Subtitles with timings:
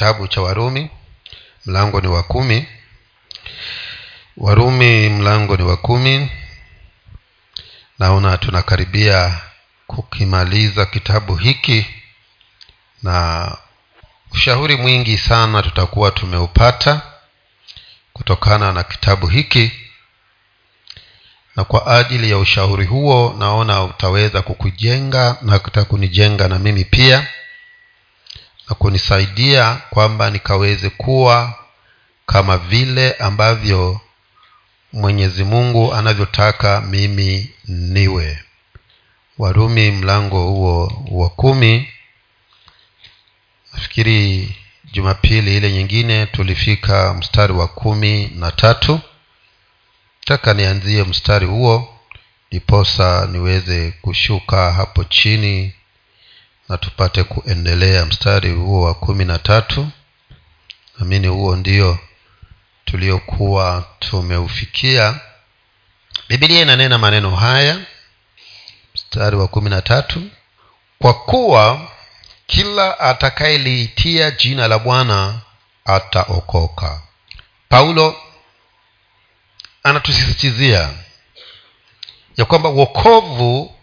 [0.00, 0.90] kitabu cha warumi
[1.66, 2.66] mlango ni wa kumi.
[4.36, 6.30] Warumi mlango ni wa kumi.
[7.98, 9.40] Naona tunakaribia
[9.86, 11.86] kukimaliza kitabu hiki
[13.02, 13.56] na
[14.32, 17.02] ushauri mwingi sana tutakuwa tumeupata
[18.12, 19.72] kutokana na kitabu hiki.
[21.56, 27.26] Na kwa ajili ya ushauri huo naona utaweza kukujenga na kunijenga na mimi pia
[28.74, 31.54] kunisaidia kwamba nikaweze kuwa
[32.26, 34.00] kama vile ambavyo
[34.92, 38.38] mwenyezi mungu anavyotaka mimi niwe.
[39.38, 41.88] Warumi mlango huo wa kumi.
[43.72, 44.48] Nafikiri
[44.92, 49.00] jumapili ile nyingine tulifika mstari wa kumi na tatu.
[50.24, 51.98] Taka nianzie mstari huo
[52.50, 55.72] ndiposa niweze kushuka hapo chini
[56.70, 59.88] na tupate kuendelea mstari huo wa kumi na tatu.
[60.98, 61.98] Namini huo ndio
[62.84, 65.20] tuliokuwa tumeufikia.
[66.28, 67.80] Bibilia inanena maneno haya
[68.94, 70.22] mstari wa kumi na tatu
[70.98, 71.90] kwa kuwa
[72.46, 75.40] kila atakayeliitia jina la bwana
[75.84, 77.02] ataokoka.
[77.68, 78.16] Paulo
[79.82, 80.90] anatusisitizia
[82.36, 83.74] ya kwamba wokovu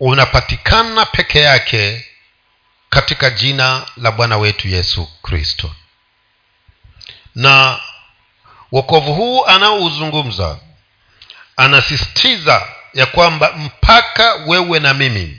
[0.00, 2.07] unapatikana peke yake
[2.90, 5.74] katika jina la bwana wetu yesu kristo.
[7.34, 7.80] Na
[8.72, 10.58] wokovu huu anaouzungumza
[11.56, 15.38] anasisitiza ya kwamba mpaka wewe na mimi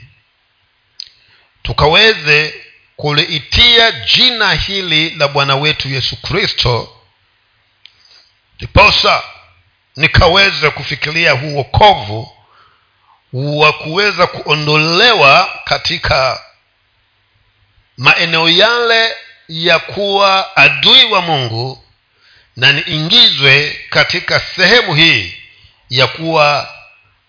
[1.62, 2.54] tukaweze
[2.96, 6.96] kuliitia jina hili la bwana wetu yesu kristo
[8.56, 9.22] ndiposa
[9.96, 12.36] nikaweze kufikiria huu wokovu
[13.32, 16.44] wa kuweza kuondolewa katika
[18.00, 19.14] maeneo yale
[19.48, 21.84] ya kuwa adui wa mungu
[22.56, 25.34] na niingizwe katika sehemu hii
[25.90, 26.68] ya kuwa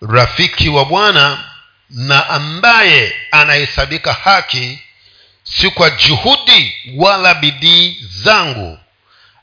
[0.00, 1.44] rafiki wa bwana
[1.90, 4.78] na ambaye anahesabika haki
[5.42, 8.78] si kwa juhudi wala bidii zangu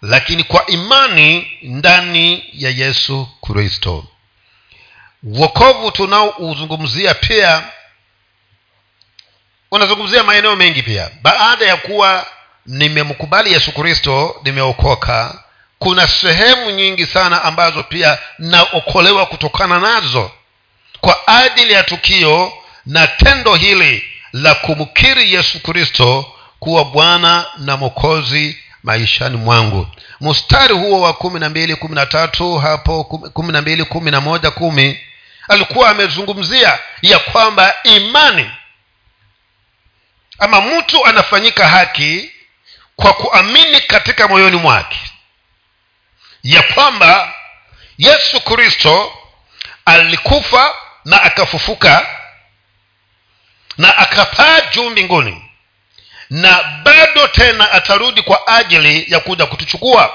[0.02, 4.06] lakini kwa imani ndani ya yesu kristo.
[5.24, 7.64] Wokovu tunaouzungumzia pia
[9.72, 11.09] unazungumzia maeneo mengi pia.
[11.22, 12.25] Baada ya kuwa
[12.66, 15.44] nimemkubali yesu kristo nimeokoka
[15.80, 20.31] kuna sehemu nyingi sana ambazo pia naokolewa kutokana nazo
[21.02, 22.53] kwa ajili ya tukio
[22.85, 24.03] na tendo hili
[24.34, 26.25] la kumkiri yesu kristo
[26.59, 29.88] kuwa bwana na mwokozi maishani mwangu.
[30.22, 33.03] Mstari huo wa kumi na mbili kumi na tatu hapo
[33.34, 35.00] kumi na mbili kumi na moja kumi
[35.47, 38.50] alikuwa amezungumzia ya kwamba imani
[40.40, 42.32] ama mtu anafanyika haki
[42.96, 45.00] kwa kuamini katika moyoni mwake
[46.44, 47.34] ya kwamba
[47.98, 49.14] yesu kristo
[49.86, 50.74] alikufa
[51.06, 52.08] na akafufuka
[53.78, 55.52] na akapaa juu mbinguni
[56.30, 60.14] na bado tena atarudi kwa ajili ya kuja kutuchukua.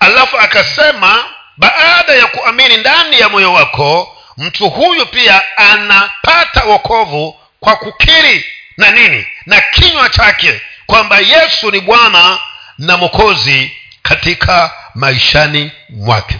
[0.00, 1.24] Alafu akasema
[1.56, 8.46] baada ya kuamini ndani ya moyo wako mtu huyu pia anapata wokovu kwa kukiri
[8.78, 9.26] na nini?
[9.46, 12.38] Na kinywa chake kwamba yesu ni bwana
[12.78, 16.36] na mokozi katika maishani mwake.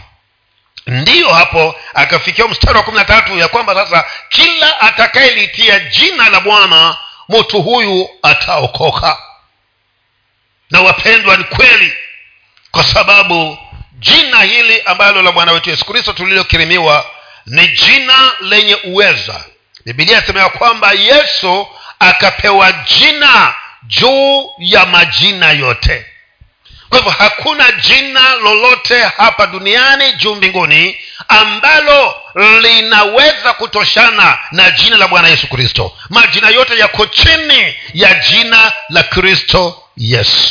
[0.87, 6.41] Ndiyo hapo akafikia mstari wa kumi na tatu ya kwamba sasa kila atakayelitia jina la
[6.41, 6.97] bwana
[7.29, 9.19] mtu huyu ataokoka.
[10.71, 11.93] Na wapendwa ni kweli
[12.71, 13.59] kwa sababu
[13.93, 17.07] jina hili ambalo la bwana wetu yesu kristo tulilokirimiwa
[17.47, 19.45] ni jina lenye uweza.
[19.85, 21.69] Bibilia asema ya kwamba yesu
[21.99, 26.07] akapewa jina juu ya majina yote.
[26.89, 30.99] Kwa hivyo hakuna jina lolote hapa duniani juu mbinguni
[31.29, 32.15] ambalo
[32.61, 35.97] linaweza kutoshana na jina la bwana yesu kristo.
[36.11, 40.51] Majina yote yako chini ya jina la kristo yesu.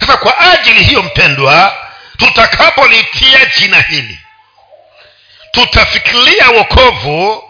[0.00, 1.76] Sasa kwa ajili hiyo mpendwa
[2.18, 4.18] tutakapolitia jina hili
[5.50, 7.44] tutafikiria wokovu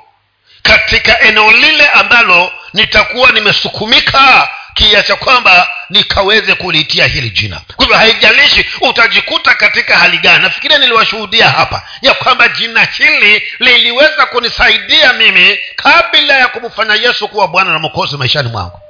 [0.65, 7.61] katika eneo lile ambalo nitakuwa nimesukumika kiasi kwamba nikaweze kuliitia hili jina.
[7.77, 10.43] Kwa hivyo haijalishi utajikuta katika hali gani.
[10.43, 17.49] Nafikiria niliwashuhudia hapa ya kwamba jina hili liliweza kunisaidia mimi kabla ya kumfanya yesu kuwa
[17.49, 18.81] bwana na mokozi maishani mwangu.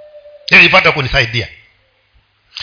[0.51, 1.49] Lilipata kunisaidia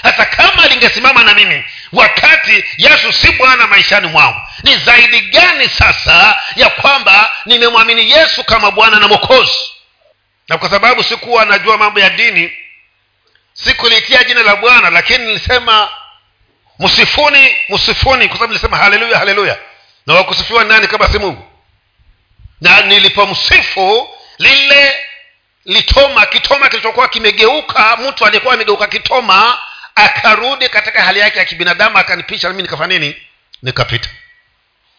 [0.04, 6.38] hata kama lingesimama na mimi wakati yesu si bwana maishani mwangu ni zaidi gani sasa
[6.56, 9.60] ya kwamba nimemwamini yesu kama bwana na mokozi
[10.50, 12.52] na kwa sababu sikuwa najua mambo ya dini
[13.54, 15.90] sikulitia jina la bwana lakini nilisema
[16.80, 19.58] msifuni msifuni kwa sababu nilisema haleluya haleluya.
[20.08, 21.48] Na wakusifiwa nani kama si mungu.
[22.62, 24.98] Na nilipomsifu lile
[25.66, 29.58] litoma kitoma kilichokuwa kimegeuka mtu aliyekuwa amegeuka kitoma
[29.96, 33.16] akarudi katika hali yake ya kibinadamu akanipisha nami nikafanya nini?
[33.62, 34.10] Nikapita.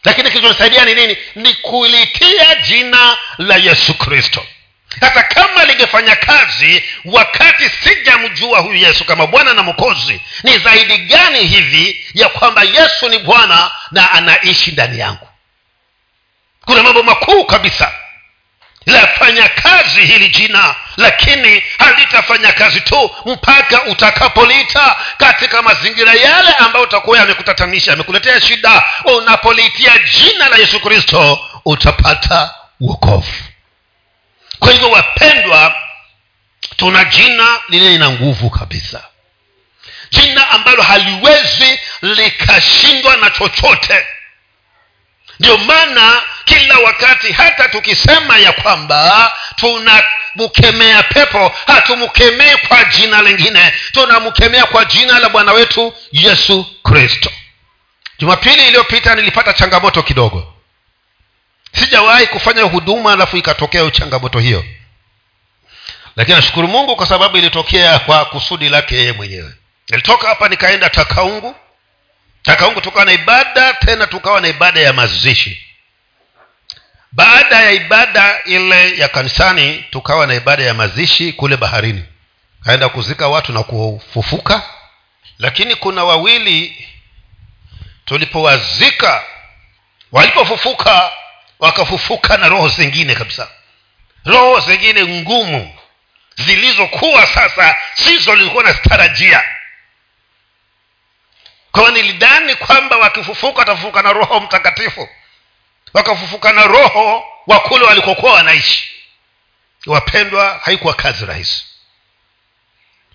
[0.03, 1.17] Lakini kilichonisaidia ni nini?
[1.35, 4.45] Ni kulitia jina la yesu kristo.
[5.01, 11.39] Hata kama lingefanya kazi wakati sijamjua huyu yesu kama bwana na mokozi ni zaidi gani
[11.47, 15.27] hivi ya kwamba yesu ni bwana na anaishi ndani yangu?
[16.65, 17.93] Kuna mambo makuu kabisa
[18.85, 27.17] lafanya kazi hili jina lakini halitafanya kazi tu mpaka utakapoliita katika mazingira yale ambayo utakuwa
[27.17, 28.83] yamekutatanisha yamekuletea shida.
[29.17, 33.33] Unapoliitia jina la yesu kristo utapata uokovu
[34.59, 35.75] kwa hivyo wapendwa
[36.77, 39.03] tuna jina lile lina nguvu kabisa.
[40.11, 44.05] Jina ambalo haliwezi likashindwa na chochote.
[45.39, 54.65] Ndio maana kila wakati hata tukisema ya kwamba tunamkemea pepo hatumkemee kwa jina lingine tunamkemea
[54.65, 57.31] kwa jina la bwana wetu yesu kristo.
[58.19, 60.53] Jumapili iliyopita nilipata changamoto kidogo.
[61.79, 64.65] Sijawahi kufanya huduma alafu ikatokea changamoto hiyo.
[66.15, 69.53] Lakini nashukuru mungu kwa sababu ilitokea kwa kusudi lake yeye mwenyewe.
[69.89, 71.55] Nilitoka hapa nikaenda takaungu.
[72.43, 75.72] Takaungu tukawa na ibada tena tukawa na ibada ya mazishi
[77.15, 82.05] baada ya ibada ile ya kanisani tukawa na ibada ya mazishi kule baharini.
[82.63, 84.61] Kaenda kuzika watu na kufufuka.
[85.39, 86.87] Lakini kuna wawili
[88.05, 89.23] tulipowazika
[90.11, 91.11] walipofufuka
[91.59, 93.47] wakafufuka na roho zingine kabisa.
[94.25, 95.75] Roho zingine ngumu
[96.35, 99.43] zilizokuwa sasa sizo lilikuwa nazitarajia.
[101.71, 105.09] Kwa nilidhani kwamba wakifufuka watafufuka na roho mtakatifu
[105.93, 108.89] wakafufuka na roho wa kule walikokuwa wanaishi.
[109.85, 111.63] Wapendwa haikuwa kazi rahisi.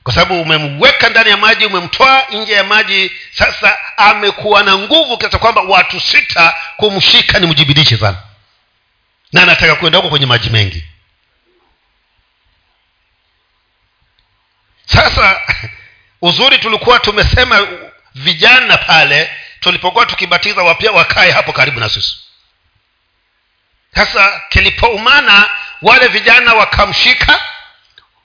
[0.02, 5.38] Kwa sababu umemweka ndani ya maji umemtoa nje ya maji sasa amekuwa na nguvu kiasi
[5.38, 8.18] kwamba watu sita kumshika ni mjibidishi sana.
[9.32, 10.84] Na anataka kwenda huko kwenye maji mengi.
[14.86, 15.40] Sasa
[16.22, 17.68] uzuri tulikuwa tumesema
[18.14, 22.16] vijana pale tulipokuwa tukibatiza wapya wakae hapo karibu na sisi
[23.94, 25.50] sasa kilipoumana
[25.82, 27.40] wale vijana wakamshika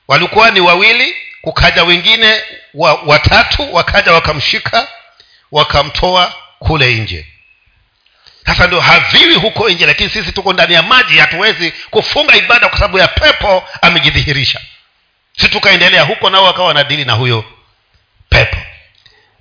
[0.08, 2.42] walikuwa ni wawili kukaja wengine
[2.74, 4.88] wa, watatu wakaja wakamshika
[5.52, 7.28] wakamtoa kule nje.
[8.46, 12.78] Sasa ndio haviwi huko nje lakini sisi tuko ndani ya maji hatuwezi kufunga ibada kwa
[12.78, 14.62] sababu ya pepo amejidhihirisha.
[15.38, 17.46] Si tukaendelea huko nao wakawa wanadili na huyo
[18.30, 18.58] pepo.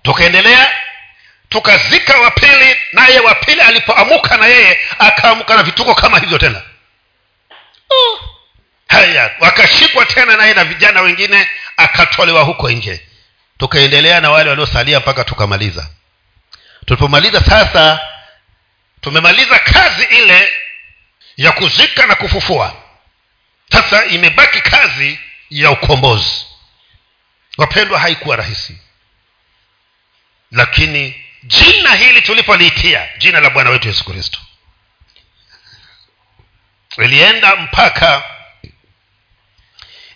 [0.03, 0.71] Tukaendelea
[1.53, 6.63] tukazika wa pili naye wa pili alipoamuka na yeye akaamuka na vituko kama hivyo tena.
[7.91, 8.21] Uh.
[8.89, 13.07] haya wakashikwa tena naye na vijana wengine akatolewa huko nje.
[13.59, 15.89] Tukaendelea na wale waliosalia mpaka tukamaliza.
[16.87, 18.01] Tulipomaliza sasa
[19.01, 20.53] tumemaliza kazi ile
[21.37, 22.75] ya kuzika na kufufua.
[23.73, 25.19] Sasa imebaki kazi
[25.51, 26.47] ya ukombozi.
[27.59, 28.79] Wapendwa haikuwa rahisi.
[30.53, 34.39] Lakini jina hili tulipoliitia jina la bwana wetu yesu kristo
[36.99, 38.23] ilienda mpaka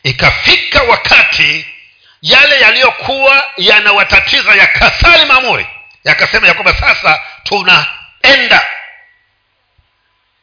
[0.02, 1.66] ikafika wakati
[2.22, 5.66] yale yaliyokuwa yanawatatiza yakasali mamuri
[6.04, 8.66] yakasema ya kwamba sasa tunaenda.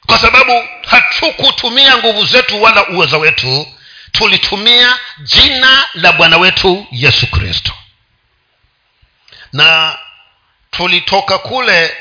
[0.05, 3.73] Kwa sababu hatukutumia nguvu zetu wala uwezo wetu
[4.11, 7.71] tulitumia jina la bwana wetu yesu kristo.
[9.53, 9.97] Na
[10.77, 11.97] tulitoka kule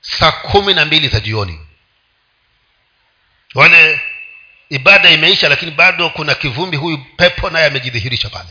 [0.00, 1.60] saa kumi na mbili za jioni.
[3.54, 4.00] Wale
[4.70, 8.48] ibada imeisha lakini bado kuna kivumbi huyu pepo naye amejidhihirisha pale.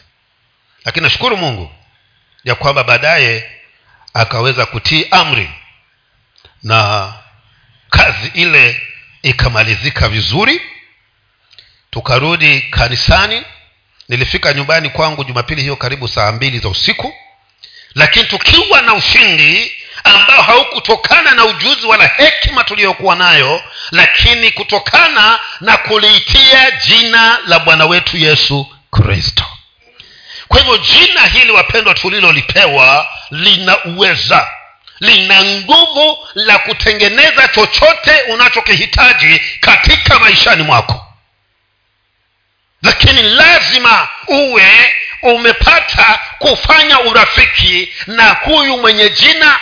[0.85, 1.71] Lakini nashukuru mungu
[2.43, 3.51] ya kwamba baadaye
[4.13, 5.49] akaweza kutii amri
[6.63, 7.13] na
[7.89, 8.81] kazi ile
[9.23, 10.61] ikamalizika vizuri.
[11.91, 13.43] Tukarudi kanisani.
[14.09, 17.13] Nilifika nyumbani kwangu jumapili hiyo karibu saa mbili za usiku
[17.95, 19.71] lakini tukiwa na ushindi
[20.03, 27.85] ambao haukutokana na ujuzi wala hekima tuliyokuwa nayo lakini kutokana na kuliitia jina la bwana
[27.85, 29.43] wetu yesu kristo.
[30.47, 34.47] Kwa hivyo jina hili wapendwa tulilolipewa lina uweza
[34.99, 41.05] lina nguvu la kutengeneza chochote unachokihitaji katika maishani mwako.
[42.81, 49.59] Lakini lazima uwe umepata kufanya urafiki na huyu mwenye jina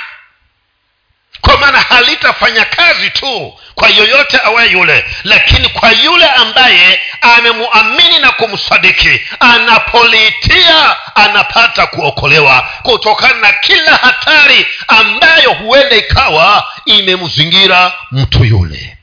[1.41, 8.31] kwa maana halitafanya kazi tu kwa yoyote awaye yule lakini kwa yule ambaye amemuamini na
[8.31, 18.97] kumsadiki anapoliitia anapata kuokolewa kutokana na kila hatari ambayo huenda ikawa imemzingira mtu yule.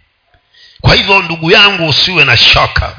[0.81, 2.97] Kwa hivyo ndugu yangu usiwe na shaka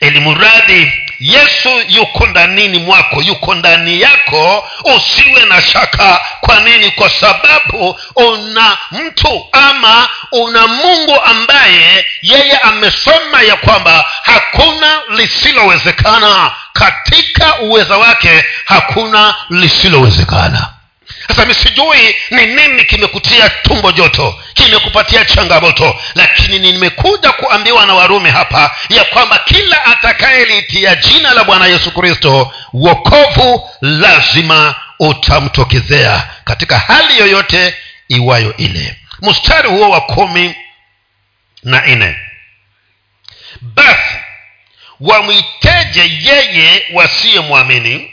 [0.00, 6.20] elimuradi yesu yuko ndanini mwako yuko ndani yako usiwe na shaka.
[6.40, 6.90] Kwa nini?
[6.90, 16.52] Kwa sababu una mtu ama una mungu ambaye yeye amesema ya kwamba hakuna lisilowezekana.
[16.72, 20.66] Katika uweza wake hakuna lisilowezekana
[21.28, 28.76] sasa misijui ni nini kimekutia tumbo joto kimekupatia changamoto lakini nimekuja kuambiwa na warumi hapa
[28.88, 37.74] ya kwamba kila atakayeliitia jina la bwana yesu kristo wokovu lazima utamtokezea katika hali yoyote
[38.08, 38.96] iwayo ile.
[39.22, 40.54] Mstari huo wa kumi
[41.62, 42.16] na nne.
[43.60, 44.14] Basi
[45.00, 48.12] wamwiteje yeye wasiyemwamini?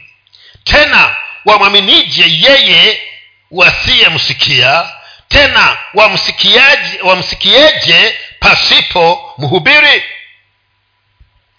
[0.63, 3.01] Tena wamwaminije yeye
[3.51, 4.89] wasiyemsikia
[5.27, 5.77] tena
[7.03, 10.03] wamsikieje pasipo mhubiri?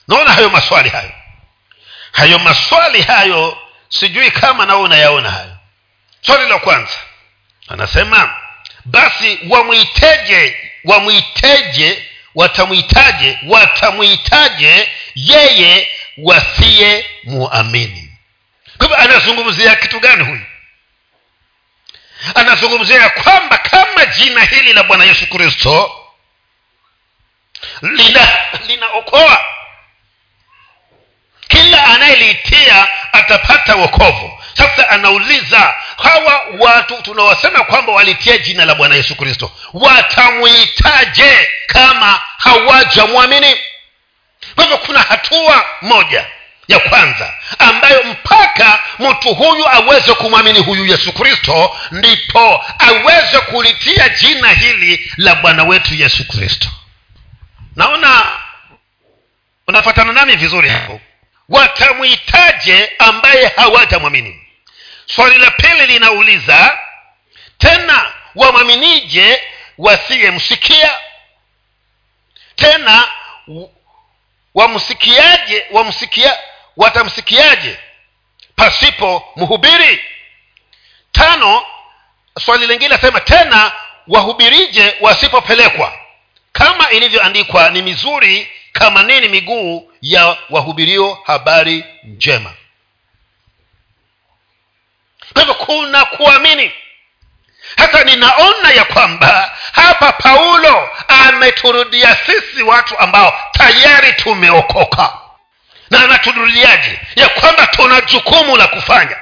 [0.09, 1.13] Naona hayo maswali hayo.
[2.13, 5.57] Hayo maswali hayo sijui kama nawe unayaona hayo.
[6.21, 6.93] Swali la kwanza
[7.69, 8.35] anasema
[8.85, 12.03] basi wamwiteje wamwiteje
[12.35, 15.89] watamwitaje watamwitaje yeye
[16.19, 18.06] wasiye muamini
[18.79, 20.41] kwa hivyo anazungumzia kitu gani huyu?
[22.35, 26.03] Anazungumzia ya kwamba kama jina hili la bwana yesu kristo
[27.83, 28.29] lina
[28.67, 29.45] linaokoa
[31.49, 34.43] kila anayeliitia atapata wokovu.
[34.57, 43.57] Sasa anauliza hawa watu tunawasema kwamba walitia jina la bwana yesu kristo watamwitaje kama hawajamwamini?
[44.55, 46.27] Kwa hivyo kuna hatua moja
[46.69, 54.53] ya kwanza ambayo mpaka mtu huyu aweze kumwamini huyu yesu kristo ndipo aweze kulitia jina
[54.53, 56.69] hili la bwana wetu yesu kristo.
[57.77, 58.27] Naona
[59.67, 61.01] unafatana nami vizuri hapo.
[61.49, 64.47] Watamwitaje ambaye hawatamwamini
[65.07, 66.79] swali la pili linauliza
[67.59, 69.43] tena wamwaminije
[69.79, 70.91] wasiyemsikia?
[72.57, 73.09] Tena
[74.55, 76.39] wamsikiaje wamsikia
[76.77, 77.79] watamsikiaje?
[78.57, 80.05] Pasipo mhubiri.
[81.13, 81.63] Tano
[82.45, 83.73] swali lingine asema tena
[84.09, 85.93] wahubirije wasipopelekwa?
[86.53, 92.53] Kama ilivyoandikwa ni mizuri kama nini miguu ya wahubirio habari njema.
[95.33, 96.73] Kwa hivyo kuna kuamini.
[97.77, 105.19] Hata ninaona ya kwamba hapa paulo ameturudia sisi watu ambao tayari tumeokoka
[105.91, 109.17] na anaturudiaje ya kwamba tuna jukumu la kufanya.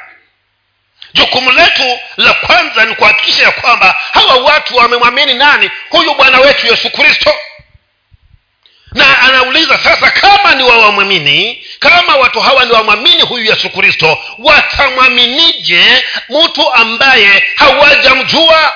[1.14, 5.70] Jukumu letu la kwanza ni kuhakikisha ya kwamba hawa watu wamemwamini nani?
[5.90, 7.34] Huyu bwana wetu yesu kristo.
[8.92, 16.04] Na anauliza sasa kama ni wawamwamini kama watu hawa ni wamwamini huyu yesu kristo watamwaminije
[16.28, 18.72] mtu ambaye hawajamjua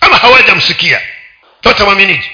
[0.00, 1.00] ama hawajamsikia?
[1.64, 2.30] Watamwaminije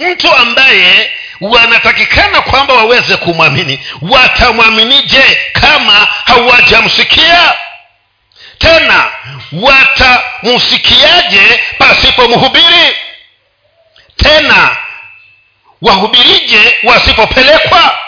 [0.00, 7.52] mtu ambaye wanatakikana kwamba waweze kumwamini watamwaminije kama hawajamsikia?
[8.58, 9.08] Tena
[9.52, 12.96] watamsikiaje pasipomhubiri?
[14.16, 14.76] Tena
[15.82, 17.98] wahubirije wasipopelekwa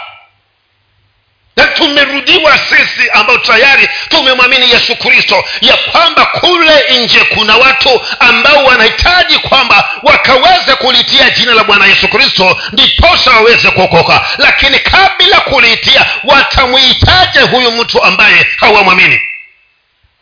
[1.56, 8.64] na tumerudiwa sisi ambao tayari tumemwamini yesu kristo ya kwamba kule nje kuna watu ambao
[8.64, 14.26] wanahitaji kwamba wakaweze kulitia jina la bwana yesu kristo ndiposa waweze kuokoka.
[14.38, 19.20] Lakini kabla kuliitia watamwitaje huyu mtu ambaye hawamwamini?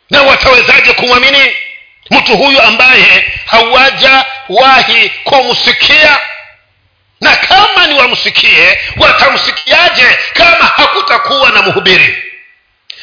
[0.09, 1.55] Na watawezaje kumwamini
[2.11, 6.17] mtu huyu ambaye hawajawahi kumsikia
[7.21, 12.23] na kama ni wamsikie watamsikiaje kama hakutakuwa na mhubiri?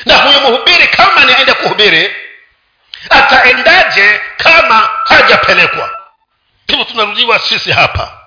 [0.07, 2.15] Na huyu mhubiri kama ni aende kuhubiri
[3.11, 5.99] ataendaje kama hajapelekwa?
[6.67, 8.19] Hivyo tunarudiwa sisi hapa.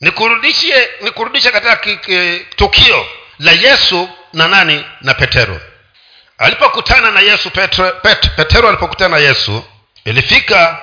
[0.00, 1.76] Nikurudishie nikurudishe katika
[2.56, 3.06] tukio
[3.38, 4.84] la yesu na nani?
[5.00, 5.60] Na petero.
[6.38, 9.64] Alipokutana na yesu petro, pet, petero alipokutana na yesu
[10.04, 10.78] ilifika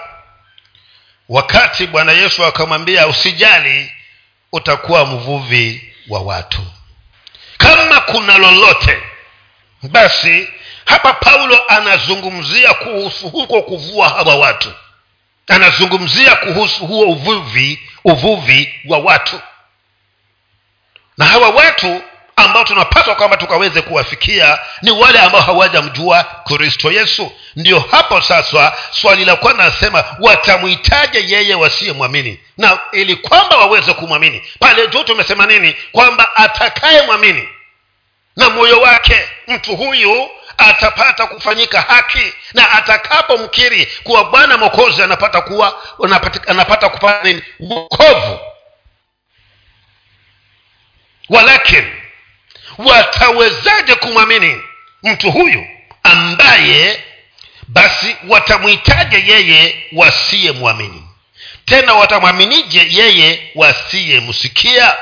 [1.30, 3.92] wakati bwana yesu akamwambia usijali
[4.52, 6.62] utakuwa mvuvi wa watu.
[7.58, 9.02] Kama kuna lolote
[9.84, 10.48] basi
[10.86, 14.74] hapa paulo anazungumzia kuhusu huko kuvua hawa watu.
[15.48, 19.40] Anazungumzia kuhusu huo uvuvi uvuvi wa watu.
[21.18, 22.02] Na hawa watu
[22.44, 27.32] ambao tunapaswa kwamba tukaweze kuwafikia ni wale ambao hawajamjua kristo yesu.
[27.56, 32.40] Ndio hapo sasa swali la kwanza nasema watamwitaje yeye wasiyemwamini?
[32.58, 35.76] Na ili kwamba waweze kumwamini pale juu tumesema nini?
[35.92, 37.50] Kwamba atakaye mwamini
[38.36, 42.34] na moyo wake mtu huyu atapata kufanyika haki.
[42.54, 45.82] Na atakapomkiri kuwa bwana mokozi anapata kuwa
[46.48, 47.44] anapata kupata nini?
[47.60, 48.40] Wokovu.
[51.30, 51.99] Walakin
[52.86, 54.62] watawezaje kumwamini
[55.04, 55.68] mtu huyu
[56.04, 57.04] ambaye
[57.68, 61.04] basi watamwitaje yeye wasiyemwamini?
[61.66, 64.98] Tena watamwaminije yeye wasiyemsikia?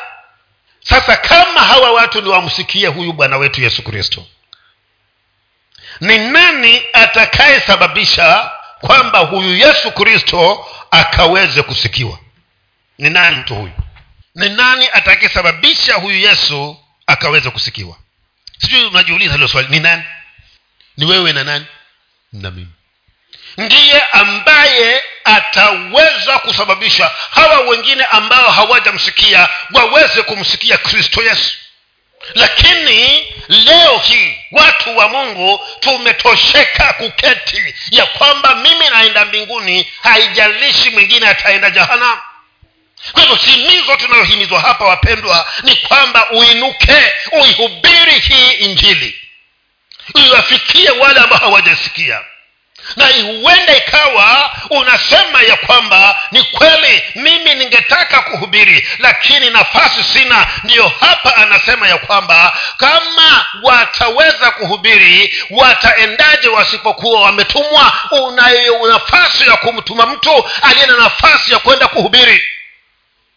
[0.83, 4.25] Sasa kama hawa watu ni wamsikie huyu bwana wetu yesu kristo
[6.01, 12.19] ni nani atakayesababisha kwamba huyu yesu kristo akaweze kusikiwa?
[12.97, 13.71] Ni nani mtu huyu?
[14.35, 16.77] Ni nani atakayesababisha huyu yesu
[17.07, 17.95] akaweza kusikiwa.
[18.61, 20.03] Sijui unajiuliza hilo swali ni nani?
[20.97, 21.65] Ni wewe na nani?
[22.33, 22.67] Na mimi.
[23.57, 31.51] Ndiye ambaye ataweza kusababisha hawa wengine ambao hawajamsikia waweze kumsikia kristo yesu.
[32.35, 41.27] Lakini leo hii watu wa mungu tumetosheka kuketi ya kwamba mimi naenda mbinguni haijalishi mwingine
[41.27, 42.21] ataenda jahanamu
[43.11, 49.21] kwa hivyo himizo tunayohimizwa hapa wapendwa ni kwamba uinuke uihubiri hii injili.
[50.15, 52.21] Iwafikie wale ambao hawajasikia.
[52.95, 60.47] Na huenda ikawa unasema ya kwamba ni kweli mimi ningetaka kuhubiri lakini nafasi sina.
[60.63, 67.93] Ndiyo hapa anasema ya kwamba kama wataweza kuhubiri wataendaje wasipokuwa wametumwa?
[68.11, 72.43] Unayo nafasi ya kumtuma mtu aliye na nafasi ya kwenda kuhubiri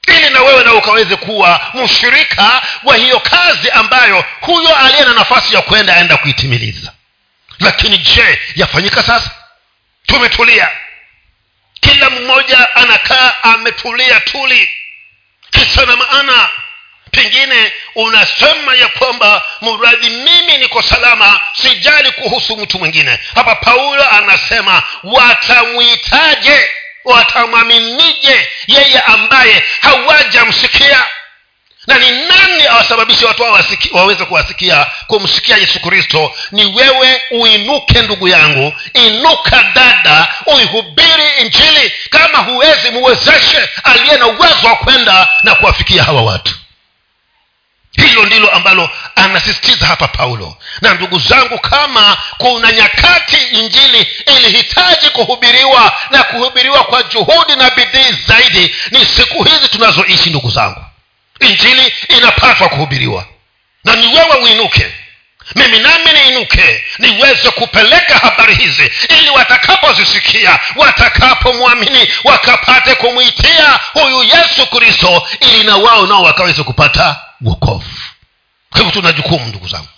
[0.09, 5.55] ili na wewe na ukaweze kuwa mshirika wa hiyo kazi ambayo huyo aliye na nafasi
[5.55, 6.93] ya kwenda aenda kuitimiliza.
[7.61, 9.31] Lakini je yafanyika sasa?
[10.07, 10.69] Tumetulia.
[11.81, 14.71] Kila mmoja anakaa ametulia tuli.
[15.51, 16.49] Kisa na maana
[17.11, 23.19] pengine unasema ya kwamba mradhi mimi niko salama sijali kuhusu mtu mwingine.
[23.35, 26.71] Hapa paulo anasema watamwitaje
[27.05, 31.07] watamwaminije yeye ambaye hawajamsikia
[31.87, 33.59] na ni nani awasababishi watu hao
[33.93, 36.35] waweze kuwasikia kumsikia yesu kristo?
[36.53, 41.93] Ni wewe uinuke ndugu yangu inuka dada uihubiri injili.
[42.11, 46.55] Kama huwezi muwezeshe aliye na uwezo wa kwenda na kuwafikia hawa watu
[47.96, 50.57] hilo ndilo ambalo anasisitiza hapa paulo.
[50.81, 58.12] Na ndugu zangu kama kuna nyakati injili ilihitaji kuhubiriwa na kuhubiriwa kwa juhudi na bidii
[58.26, 60.85] zaidi ni siku hizi tunazoishi ndugu zangu.
[61.40, 63.24] Injili inapaswa kuhubiriwa.
[63.85, 64.87] Na ni wewe uinuke.
[65.55, 75.29] Mimi nami niinuke niweze kupeleka habari hizi ili watakapozisikia watakapomwamini wakapate kumwitia huyu yesu kristo
[75.40, 77.90] ili na wao nao wakaweze kupata wokovu.
[78.70, 79.88] Kwa hivyo tuna jukumu ndugu zangu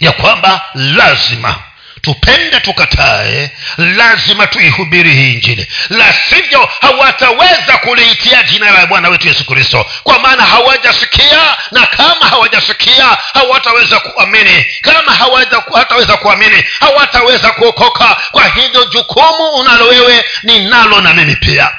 [0.00, 1.62] ya kwamba lazima
[2.02, 9.44] tupende tukatae lazima tuihubiri hii njili la sivyo hawataweza kuliitia jina la bwana wetu yesu
[9.44, 14.66] kristo kwa maana hawajasikia na kama hawajasikia hawataweza kuamini.
[14.80, 18.16] Kama hawataweza kuamini hawataweza kuokoka.
[18.30, 21.72] Kwa hivyo jukumu unalo wewe ninalo na mimi pia.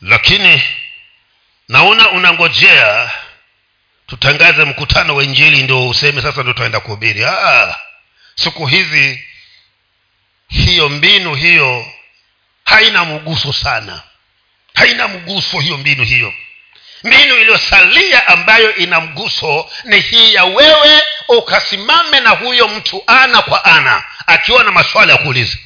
[0.00, 0.62] Lakini
[1.68, 3.10] naona unangojea
[4.18, 7.24] tutangaze mkutano wa injili ndio useme sasa ndo tutaenda kuhubiri.
[7.24, 7.76] Ah,
[8.34, 9.24] siku hizi
[10.48, 11.86] hiyo mbinu hiyo
[12.64, 14.02] haina mguso sana.
[14.74, 16.34] Haina mguso hiyo mbinu hiyo.
[17.04, 23.64] Mbinu iliyosalia ambayo ina mguso ni hii ya wewe ukasimame na huyo mtu ana kwa
[23.64, 25.56] ana akiwa na maswala ya kuuliza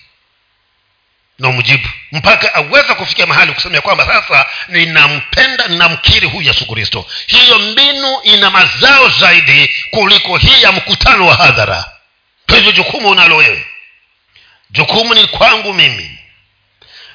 [1.39, 7.07] na umjibu mpaka aweze kufikia mahali kusema ya kwamba sasa ninampenda ninamkiri huyu yesu kristo.
[7.27, 11.85] Hiyo mbinu ina mazao zaidi kuliko hii ya mkutano wa hadhara.
[12.47, 13.67] Kwa hivyo jukumu unalo wewe.
[14.71, 16.19] Jukumu ni kwangu mimi.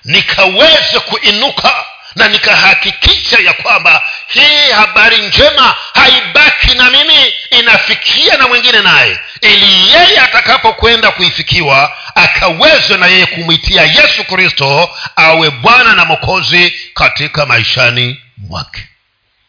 [0.05, 8.81] Nikaweze kuinuka na nikahakikisha ya kwamba hii habari njema haibaki na mimi inafikia na mwingine
[8.81, 9.19] naye.
[9.41, 17.45] Ili yeye atakapokwenda kuifikiwa akaweze na yeye kumwitia yesu kristo awe bwana na mokozi katika
[17.45, 18.87] maishani mwake.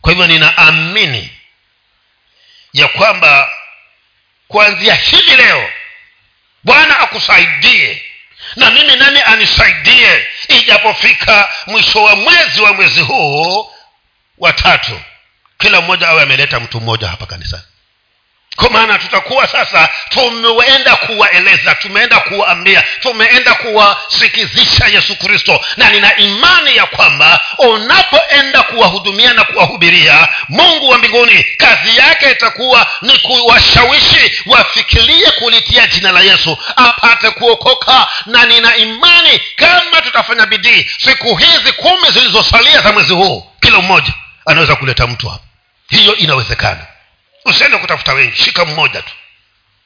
[0.00, 1.30] Kwa hivyo ninaamini
[2.72, 3.50] ya kwamba
[4.48, 5.70] kuanzia hivi leo
[6.64, 8.02] bwana akusaidie
[8.56, 10.26] na mimi nani anisaidie?
[10.48, 13.70] Ijapofika mwisho wa mwezi wa mwezi huu
[14.38, 15.00] watatu
[15.58, 17.62] kila mmoja awe ameleta mtu mmoja hapa kanisani
[18.56, 25.64] kwa maana tutakuwa sasa tumeenda kuwaeleza tumeenda kuwaambia tumeenda kuwasikizisha yesu kristo.
[25.76, 32.86] Na nina imani ya kwamba unapoenda kuwahudumia na kuwahubiria mungu wa mbinguni kazi yake itakuwa
[33.02, 38.06] ni kuwashawishi wafikirie kulitia jina la yesu apate kuokoka.
[38.26, 44.12] Na nina imani kama tutafanya bidii siku hizi kumi zilizosalia za mwezi huu kila mmoja
[44.46, 45.44] anaweza kuleta mtu hapa.
[45.90, 46.86] Hiyo inawezekana
[47.44, 49.12] usiende kutafuta wengi shika mmoja tu.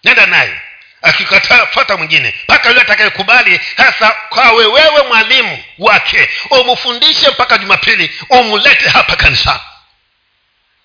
[0.05, 0.61] Nenda naye.
[1.03, 2.35] Akikataa fata mwingine.
[2.45, 6.31] Mpaka yule atakayekubali hasa kawe wewe mwalimu wake.
[6.51, 9.61] Umfundishe mpaka jumapili umlete hapa kanisani.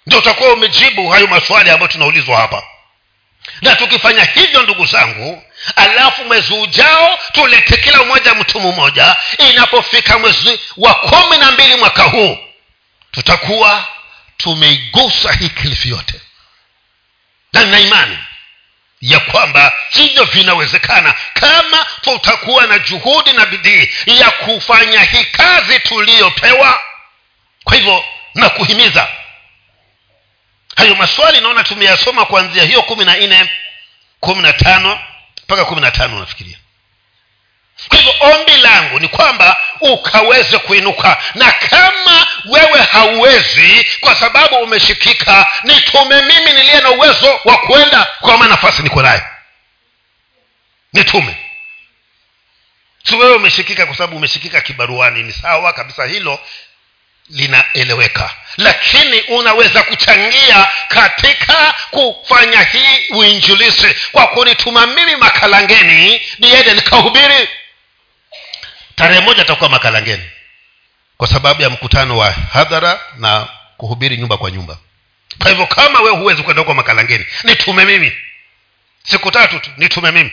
[0.06, 2.64] Ndio utakuwa umejibu hayo maswali ambayo tunaulizwa hapa.
[3.62, 5.44] Na tukifanya hivyo ndugu zangu
[5.76, 12.04] alafu mwezi ujao tulete kila mmoja mtu mmoja inapofika mwezi wa kumi na mbili mwaka
[12.04, 12.38] huu
[13.12, 13.86] tutakuwa
[14.38, 16.14] tumeigusa hii kilifu yote
[17.54, 18.18] na nina imani
[19.02, 26.82] ya kwamba hivyo vinawezekana kama tutakuwa na juhudi na bidii ya kufanya hii kazi tuliyopewa.
[27.64, 29.08] Kwa hivyo na kuhimiza
[30.78, 33.50] hayo maswali naona tumeyasoma kuanzia hiyo kumi na nne
[34.20, 35.00] kumi na tano
[35.44, 36.58] mpaka kumi na tano nafikiria
[37.88, 41.18] kwa hivyo ombi langu ni kwamba ukaweze kuinuka.
[41.36, 48.48] Na kama wewe hauwezi kwa sababu umeshikika nitume mimi niliye na uwezo wa kuenda kwama
[48.48, 49.22] nafasi niko nayo
[50.94, 51.36] nitume.
[53.04, 56.40] Si wewe umeshikika kwa sababu umeshikika kibaruani ni sawa kabisa hilo
[57.30, 58.30] linaeleweka.
[58.58, 67.50] Lakini unaweza kuchangia katika kufanya hii uinjilisi kwa kunituma mimi makalangeni niende nikahubiri
[68.96, 70.24] tarehe moja atakuwa makalangeni.
[71.18, 74.78] Kwa sababu ya mkutano wa hadhara na kuhubiri nyumba kwa nyumba.
[75.42, 78.12] Kwa hivyo kama wewe huwezi kwenda huko makalangeni nitume mimi.
[79.04, 80.32] Siku tatu tu nitume mimi.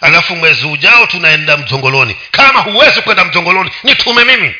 [0.00, 2.16] Alafu mwezi ujao tunaenda mjongoloni.
[2.30, 4.54] Kama huwezi kwenda mjongoloni nitume mimi.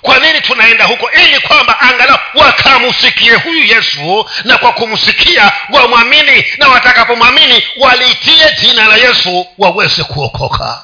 [0.00, 1.10] Kwa nini tunaenda huko?
[1.10, 8.96] Ili kwamba angalau wakamsikie huyu yesu na kwa kumsikia wamwamini na watakapomwamini waliitie jina la
[8.96, 10.82] yesu waweze kuokoka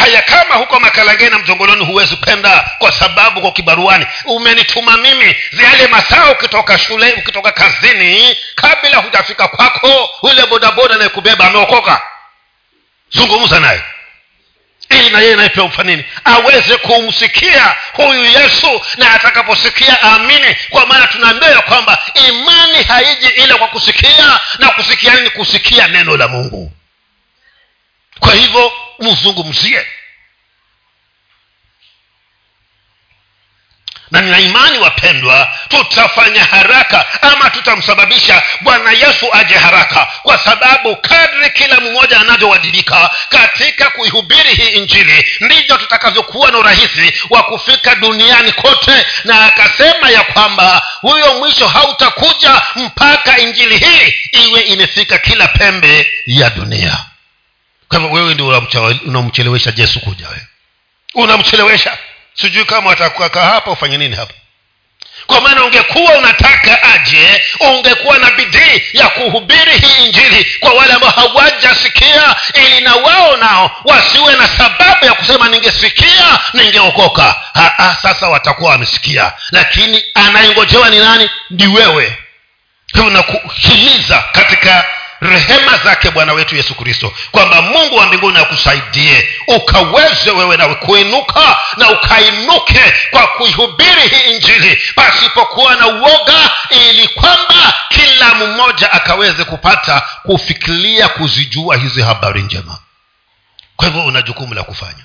[0.00, 4.06] haya kama huko makalangeni na mjongoloni huwezi kwenda kwa sababu kwa kibaruani.
[4.24, 12.02] Umenituma mimi yale masaa ukitoka shule ukitoka kazini kabla hujafika kwako ule bodaboda anayekubeba ameokoka.
[13.10, 13.82] Zungumza naye.
[14.90, 20.56] Ili na yeye nayepewa ufanini aweze kumsikia huyu yesu na atakaposikia aamini.
[20.70, 26.16] Kwa maana tunaambia ya kwamba imani haiji ile kwa kusikia na kusikia ni kusikia neno
[26.16, 26.72] la mungu.
[28.20, 29.86] Kwa hivyo mzungumzie
[34.10, 41.50] na nina imani wapendwa tutafanya haraka ama tutamsababisha bwana yesu aje haraka kwa sababu kadri
[41.50, 49.06] kila mmoja anavyowajibika katika kuihubiri hii injili ndivyo tutakavyokuwa na urahisi wa kufika duniani kote.
[49.24, 54.14] Na akasema ya kwamba huyo mwisho hautakuja mpaka injili hii
[54.46, 57.04] iwe imefika kila pembe ya dunia
[57.90, 58.46] kwa hivyo wewe ndio
[59.06, 60.46] unamchelewesha jesu kuja wewe.
[61.14, 61.98] Unamchelewesha.
[62.34, 64.34] Sijui kama watakukaa hapa ufanye nini hapa?
[65.26, 71.10] Kwa maana ungekuwa unataka aje ungekuwa na bidii ya kuhubiri hii injili kwa wale ambao
[71.10, 77.36] hawajasikia ili na wao nao wasiwe na sababu ya kusema ningesikia ningeokoka.
[78.02, 79.32] Sasa watakuwa wamesikia.
[79.50, 81.30] Lakini anayengojewa ni nani?
[81.50, 82.18] Ni wewe.
[82.94, 84.84] Hivyo nakuhimiza katika
[85.20, 91.56] rehema zake bwana wetu yesu kristo kwamba mungu wa mbinguni akusaidie ukaweze wewe nawe kuinuka
[91.76, 100.02] na ukainuke kwa kuihubiri hii injili pasipokuwa na uoga ili kwamba kila mmoja akaweze kupata
[100.22, 102.78] kufikiria kuzijua hizi habari njema.
[103.76, 105.04] Kwa hivyo una jukumu la kufanya.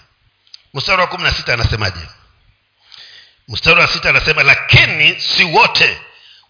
[0.74, 2.00] Mstari wa kumi na sita anasemaje?
[3.48, 5.98] Mstari wa sita anasema lakini si wote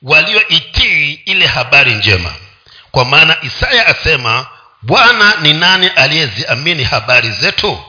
[0.01, 2.34] walioitii ile habari njema
[2.95, 4.47] kwa maana isaya asema
[4.81, 7.84] bwana ni nani aliyeziamini habari zetu?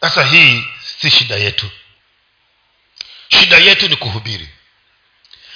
[0.00, 0.64] Sasa hii
[1.00, 1.70] si shida yetu.
[3.28, 4.48] Shida yetu ni kuhubiri.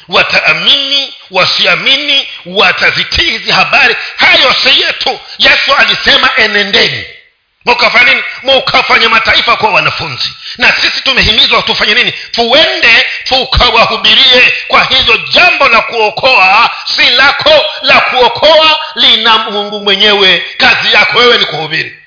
[0.09, 3.96] Wataamini wasiamini watazitii hizi habari?
[4.16, 5.20] Hayo si yetu.
[5.38, 7.04] Yesu alisema enendeni
[7.64, 8.22] mukafanya nini?
[8.42, 10.32] Mukafanya mataifa kuwa wanafunzi.
[10.58, 12.12] Na sisi tumehimizwa tufanye nini?
[12.30, 14.52] Tuende tukawahubirie.
[14.68, 20.42] Kwa hivyo jambo la kuokoa si lako la kuokoa lina mungu mwenyewe.
[20.58, 21.97] Kazi yako wewe ni kuhubiri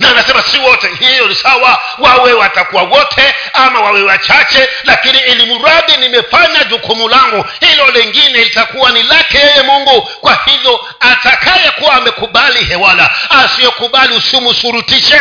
[0.00, 0.88] na anasema si wote.
[0.94, 1.82] Hiyo ni sawa.
[1.98, 4.68] Wawe watakuwa wote ama wawe wachache.
[4.84, 10.02] Lakini ili mradi nimefanya jukumu langu hilo lingine litakuwa ni lake yeye mungu.
[10.02, 15.20] Kwa hivyo atakayekuwa amekubali hewala asiyokubali usimsurutishe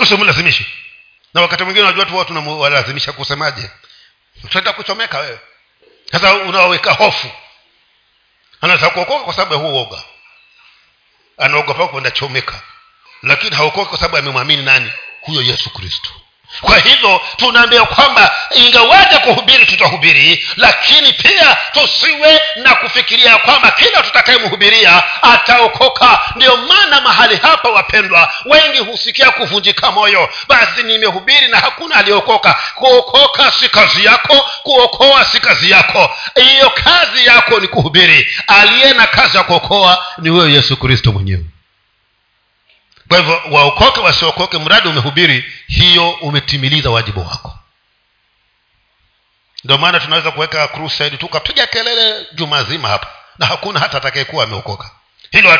[0.00, 0.66] usimlazimishe
[1.34, 3.70] na wakati mwingine wajua tu watu tunawalazimisha kusemaje.
[4.52, 5.38] Tenda kuchomeka wewe.
[6.12, 7.30] Sasa unawaweka hofu.
[8.60, 10.02] Anaweza kuokoka kwa sababu ya huu uoga
[11.36, 12.62] anaogopa kwenda chomeka.
[13.22, 14.92] Lakini haokoki kwa sababu amemwamini nani?
[15.20, 16.10] Huyo yesu kristo
[16.60, 25.02] kwa hivyo tunaambia kwamba ingawaja kuhubiri tutahubiri lakini pia tusiwe na kufikiria kwamba kila tutakayemhubiria
[25.22, 26.20] ataokoka.
[26.36, 30.28] Ndio maana mahali hapa wapendwa wengi husikia kuvunjika moyo.
[30.48, 36.10] Basi nimehubiri na hakuna aliyeokoka kuokoka si kazi yako kuokoa si kazi yako.
[36.34, 38.28] Hiyo kazi yako ni kuhubiri.
[38.46, 41.44] Aliye na kazi ya kuokoa ni huyo yesu kristo mwenyewe
[43.08, 47.58] kwa hivyo waokoke wasiokoke mradi umehubiri hiyo umetimiliza wajibu wako.
[49.64, 50.68] Ndio maana tunaweza kuweka
[51.18, 54.90] tukapiga kelele juma zima hapa na hakuna hata atakayekuwa ameokoka.
[55.30, 55.50] Hilo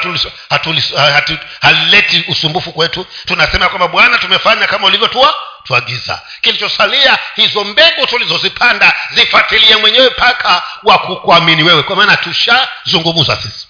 [1.61, 3.07] halileti usumbufu kwetu.
[3.27, 6.23] Tunasema kwamba bwana tumefanya kama ulivyotua tuagiza.
[6.41, 11.83] Kilichosalia hizo mbegu tulizozipanda zifuatilie mwenyewe mpaka wa kukuamini wewe.
[11.83, 13.67] Kwa maana tushazungumza sisi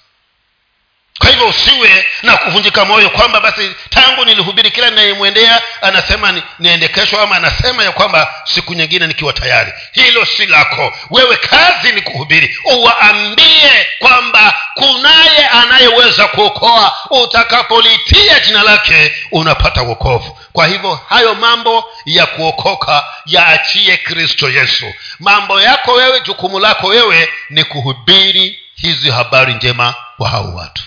[1.18, 6.88] kwa hivyo usiwe na kuvunjika moyo kwamba basi tangu nilihubiri kila ninayemwendea anasema ni, niende
[6.88, 9.72] kesho ama anasema ya kwamba siku nyingine nikiwa tayari.
[9.92, 10.92] Hilo si lako.
[11.10, 12.58] Wewe kazi ni kuhubiri.
[12.64, 16.92] Uwaambie kwamba kunaye anayeweza kuokoa.
[17.10, 20.38] Utakapolitia jina lake unapata wokovu.
[20.52, 24.94] Kwa hivyo hayo mambo ya kuokoka yaachie kristo yesu.
[25.20, 30.82] Mambo yako wewe jukumu lako wewe ni kuhubiri hizi habari njema kwa hao watu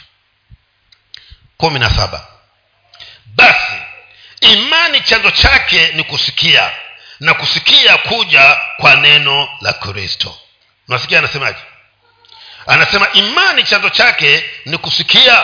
[1.59, 2.27] kumi na saba.
[3.25, 3.73] Basi
[4.41, 6.71] imani chanzo chake ni kusikia
[7.19, 10.37] na kusikia kuja kwa neno la kristo.
[10.87, 11.57] Unasikia anasemaje?
[12.67, 15.43] Anasema imani chanzo chake ni kusikia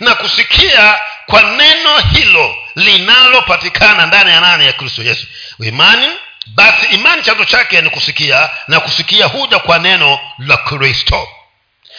[0.00, 4.66] na kusikia kwa neno hilo linalopatikana ndani ya nani?
[4.66, 5.26] Ya kristo yesu.
[5.60, 6.08] Imani
[6.46, 11.28] basi imani chanzo chake ni kusikia na kusikia huja kwa neno la kristo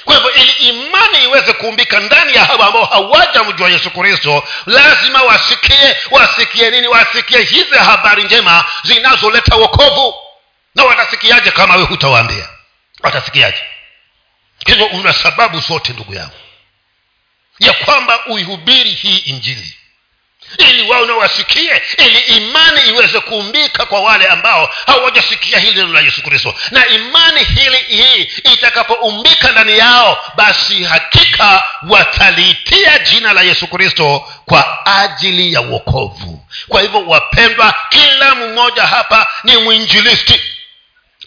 [0.10, 5.98] kwa hivyo ili imani iweze kuumbika ndani ya hawa ambao hawajamjua yesu kristo lazima wasikie
[6.12, 6.88] wasikie nini?
[6.88, 10.16] Wasikie hizi habari njema zinazoleta wokovu.
[10.76, 12.50] Na watasikiaje kama we hutawaambia?
[13.04, 13.64] Watasikiaje?
[14.68, 16.36] Hivyo una sababu zote ndugu yangu
[17.60, 19.78] ya kwamba uihubiri hii injili
[20.58, 26.02] ili wao na wasikie ili imani iweze kuumbika kwa wale ambao hawajasikia hili neno la
[26.02, 26.56] yesu kristo.
[26.72, 34.86] Na imani hili hii itakapoumbika ndani yao basi hakika wataliitia jina la yesu kristo kwa
[34.86, 40.42] ajili ya uokovu kwa hivyo wapendwa kila mmoja hapa ni mwinjilisti.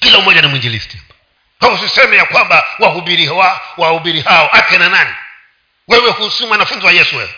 [0.01, 0.99] Kila mmoja ni mwinjilisti.
[1.75, 5.11] Usiseme ya kwamba wahubiri wa, wahubiri hao akena nani?
[5.89, 7.35] Wewe husi mwanafunzi wa yesu wewe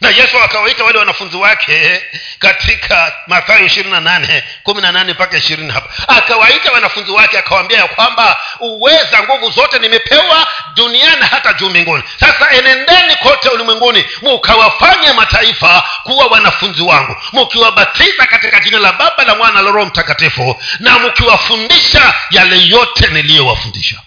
[0.00, 2.02] na yesu akawaita wale wanafunzi wake
[2.38, 6.08] katika mathayo ishirini na nane kumi na nane mpaka ishirini hapa.
[6.16, 12.02] Akawaita wanafunzi wake akawambia ya kwamba uweza nguvu zote nimepewa duniani hata juu mbinguni.
[12.20, 19.34] Sasa enendeni kote ulimwenguni mukawafanye mataifa kuwa wanafunzi wangu mukiwabatiza katika jina la baba la
[19.34, 24.00] mwana la roho mtakatifu na mukiwafundisha yale yote niliyowafundisha.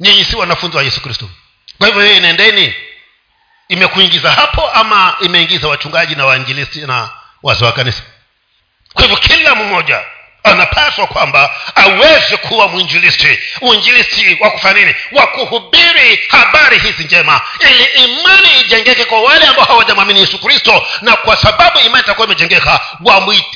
[0.00, 1.30] Nyinyi si wanafunzi wa yesu kristo.
[1.78, 2.74] Kwa hivyo yeye nendeni
[3.68, 7.10] imekuingiza hapo ama imeingiza wachungaji na wainjilisti na
[7.42, 8.02] wazee wa kanisa?
[8.92, 10.04] Kwa hivyo kila mmoja
[10.44, 13.38] anapaswa kwamba aweze kuwa mwinjilisti.
[13.60, 14.94] Mwinjilisti wa kufanya nini?
[15.12, 20.86] Wa kuhubiri habari hizi njema ili imani ijengeke kwa wale ambao hawajamwamini yesu kristo.
[21.00, 22.80] Na kwa sababu imani itakuwa imejengeka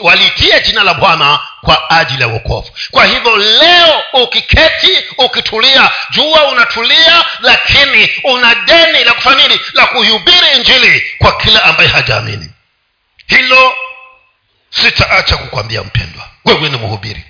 [0.01, 7.25] walitie jina la bwana kwa ajili ya uokovu kwa hivyo leo ukiketi ukitulia jua unatulia
[7.41, 9.61] lakini una deni la kufanya nini?
[9.73, 12.51] La kuhubiri injili kwa kila ambaye hajaamini
[13.27, 13.75] hilo
[14.71, 17.25] sitaacha kukwambia mpendwa wewe ni mhubiri.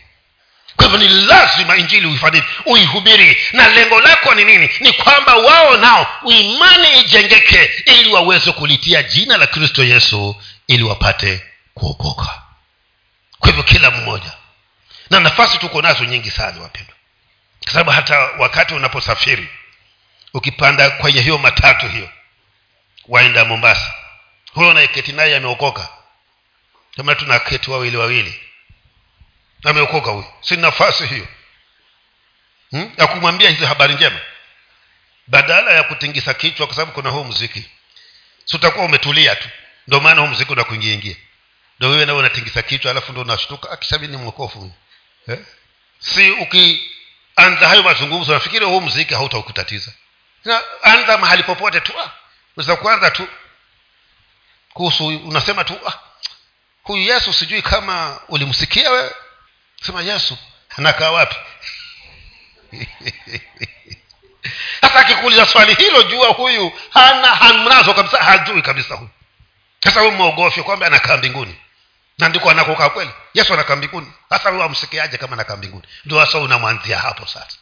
[0.77, 3.37] Kwa hivyo ni lazima injili uifadhili uihubiri.
[3.53, 4.71] Na lengo lako ni nini?
[4.81, 11.43] Ni kwamba wao nao imani ijengeke ili waweze kulitia jina la kristo yesu ili wapate
[11.75, 12.43] kuokoka.
[13.39, 14.33] Kwa hivyo kila mmoja
[15.11, 16.95] na nafasi tuko nazo nyingi sana wapendwa.
[17.63, 19.49] Kwa sababu hata wakati unaposafiri
[20.35, 22.09] ukipanda kwenye hiyo matatu hiyo
[23.09, 23.95] waenda mombasa
[24.55, 25.89] huyo naeketi naye ameokoka
[26.99, 28.41] kama tunaketi wawili wawili.
[29.65, 30.25] Ameokoka huyu.
[30.41, 31.29] Si nafasi hiyo.
[32.71, 32.93] Hmm?
[32.97, 34.21] ya kumwambia hizo habari njema.
[35.27, 37.65] Badala ya kutingisa kichwa kwa sababu kuna huu mziki
[38.45, 39.49] si utakuwa umetulia tu.
[39.87, 41.17] Ndio maana huu mziki unakuingiaingia
[41.79, 44.73] ndo wewe nawe unatingisa kichwa alafu ndo unashtuka akishavi ni mwokofu
[45.29, 45.39] eh?
[45.99, 49.93] si ukianza hayo mazungumzo nafikiri huu mziki hautaukutatiza.
[50.83, 52.11] Anza mahali popote tu ah,
[52.57, 53.29] unaweza kuanza tu.
[54.73, 56.08] Kuhusu unasema tu ah,
[56.89, 59.11] huyu yesu sijui kama ulimsikia wewe?
[59.87, 60.39] Sema yesu
[60.77, 61.37] anakaa wapi?
[64.81, 69.11] Sasa akikuuliza swali hilo jua huyu hana hamnazo kabisa hajui kabisa huyu.
[69.85, 71.57] Sasa huyu mwogofye kwamba anakaa mbinguni?
[72.19, 73.11] Na ndiko anakokaa kweli?
[73.35, 74.13] Yesu anakaa mbinguni.
[74.31, 75.83] Sasa huyu amsikiaje kama anakaa mbinguni?
[76.05, 77.57] Ndio sasa unamwanzia hapo sasa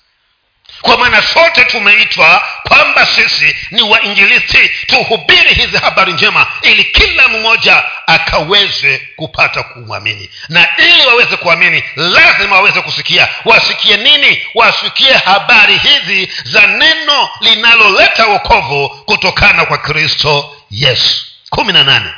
[0.81, 4.71] kwa maana sote tumeitwa kwamba sisi ni wainjilisti.
[4.87, 10.31] Tuhubiri hizi habari njema ili kila mmoja akaweze kupata kumwamini.
[10.49, 13.29] Na ili waweze kuamini lazima waweze kusikia.
[13.45, 14.47] Wasikie nini?
[14.55, 21.25] Wasikie habari hizi za neno linaloleta wokovu kutokana kwa kristo yesu.
[21.51, 22.11] Kumi na nane.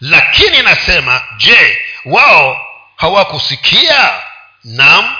[0.00, 4.10] Lakini nasema je wao hawakusikia?
[4.64, 5.16] Nam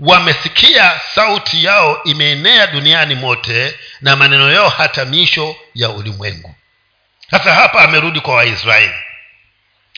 [0.00, 6.54] wamesikia sauti yao imeenea duniani mote na maneno yao hata misho ya ulimwengu.
[7.30, 8.94] Sasa hapa amerudi kwa waisraeli.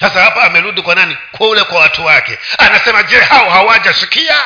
[0.01, 1.17] Sasa hapa amerudi kwa nani?
[1.33, 2.39] Kule kwa watu wake.
[2.59, 4.37] Anasema je hao hawajasikia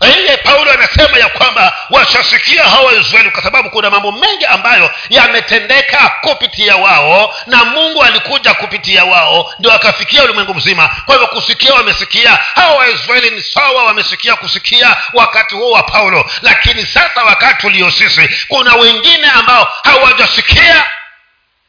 [0.00, 6.08] ile paulo anasema ya kwamba washasikia hawa israeli kwa sababu kuna mambo mengi ambayo yametendeka
[6.20, 10.88] kupitia wao na mungu alikuja kupitia wao ndio akafikia ulimwengu mzima.
[11.04, 16.30] Kwa hivyo kusikia wamesikia hawa waisraeli ni sawa wamesikia kusikia wakati huo wa paulo.
[16.42, 20.84] Lakini sasa wakati ulio sisi kuna wengine ambao hawajasikia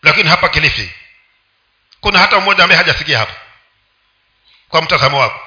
[0.03, 0.89] lakini hapa kilifi
[2.01, 3.33] kuna hata mmoja ambaye hajasikia hapa
[4.69, 5.39] kwa mtazamo wako.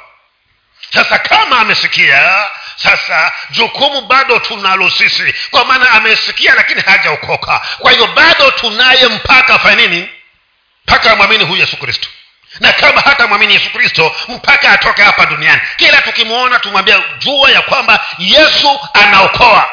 [0.93, 2.45] Sasa kama amesikia
[2.83, 5.35] sasa jukumu bado tunalo sisi.
[5.51, 7.61] Kwa maana amesikia lakini hajaokoka.
[7.79, 10.09] Kwa hivyo bado tunaye mpaka afanye nini?
[10.89, 12.09] Mpaka amwamini huyu yesu kristo.
[12.61, 15.61] Na kama hata mwamini yesu kristo mpaka atoke hapa duniani.
[15.77, 19.71] Kila tukimwona tumwambia jua ya kwamba yesu anaokoa.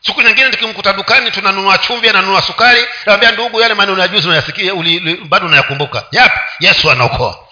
[0.00, 2.86] Siku nyingine tukimkuta dukani tunanunua chumvi ananunua sukari.
[3.06, 4.72] Nawambia ndugu yale maneno ya juzi unayasikia
[5.24, 6.04] bado unayakumbuka.
[6.12, 6.38] Yapi?
[6.60, 7.47] Yesu anaokoa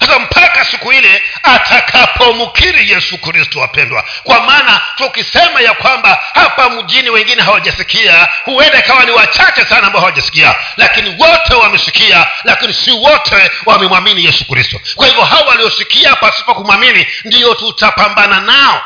[0.00, 7.10] sasa mpaka siku ile atakapomkiri yesu kristo wapendwa kwa maana tukisema ya kwamba hapa mjini
[7.10, 13.50] wengine hawajasikia huenda ikawa ni wachache sana ambao hawajasikia lakini wote wamesikia lakini si wote
[13.66, 14.80] wamemwamini yesu kristo.
[14.94, 18.82] Kwa hivyo hawa waliosikia pasipo kumwamini ndiyo tutapambana nao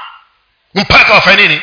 [0.74, 1.62] mpaka wafanye nini?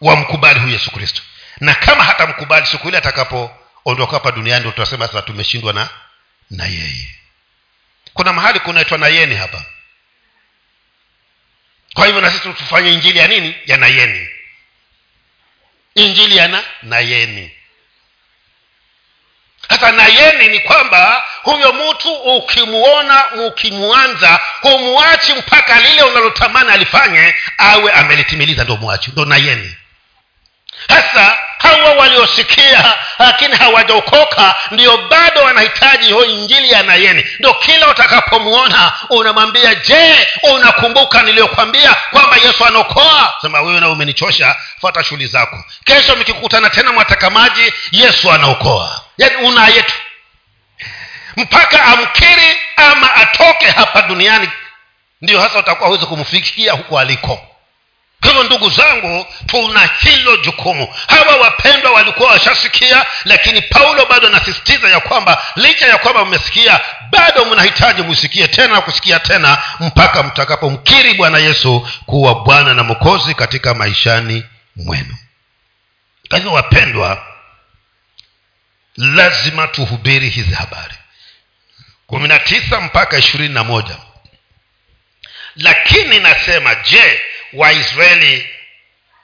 [0.00, 1.22] Wamkubali huyu yesu kristo.
[1.60, 5.88] Na kama hata mkubali siku ile atakapoondoka hapa duniani ndo tutasema sasa tumeshindwa na
[6.50, 7.10] na yeye
[8.16, 9.62] kuna mahali kunaitwa nayeni hapa.
[11.94, 13.54] Kwa hivyo na sisi tufanye injili ya nini?
[13.66, 14.28] Ya nayeni.
[15.94, 17.50] Injili ya na nayeni.
[19.68, 28.64] Sasa nayeni ni kwamba huyo mtu ukimuona ukimwanza humwachi mpaka lile unalotamani alifanye awe amelitimiliza
[28.64, 29.76] ndo mwachi ndo nayeni.
[30.88, 37.24] Hasa hawa waliosikia lakini hawajaokoka ndio bado wanahitaji hiyo injili ya nayeni.
[37.38, 43.34] Ndo kila utakapomwona unamwambia je unakumbuka niliyokwambia kwamba yesu anaokoa?
[43.42, 45.64] Sema wewe na umenichosha fata shughuli zako.
[45.84, 47.30] Kesho mkikutana tena mwataka
[47.92, 49.00] yesu anaokoa.
[49.18, 49.94] Yaani una yetu
[51.36, 54.50] mpaka amkiri ama atoke hapa duniani
[55.22, 57.55] ndio hasa utakuwa huwezi kumfikia huko aliko
[58.20, 60.94] kwa hivyo ndugu zangu tuna hilo jukumu.
[61.08, 67.44] Hawa wapendwa walikuwa washasikia lakini paulo bado anasisitiza ya kwamba licha ya kwamba mmesikia bado
[67.44, 73.74] mnahitaji musikie tena na kusikia tena mpaka mtakapomkiri bwana yesu kuwa bwana na mokozi katika
[73.74, 74.44] maishani
[74.76, 75.16] mwenu.
[76.28, 77.26] Kwa hivyo wapendwa
[78.96, 80.94] lazima tuhubiri hizi habari.
[82.06, 83.96] kumi na tisa mpaka ishirini na moja.
[85.56, 87.20] Lakini nasema je
[87.52, 88.48] waisraeli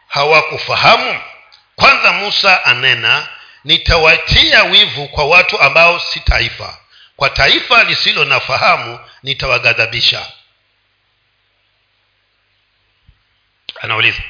[0.08, 1.20] hawakufahamu?
[1.76, 3.28] Kwanza musa anena
[3.64, 6.78] nitawatia wivu kwa watu ambao si taifa.
[7.16, 10.32] Kwa taifa lisilo na fahamu nitawaghadhabisha.
[13.80, 14.22] Anauliza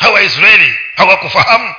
[0.00, 1.74] hawa israeli hawakufahamu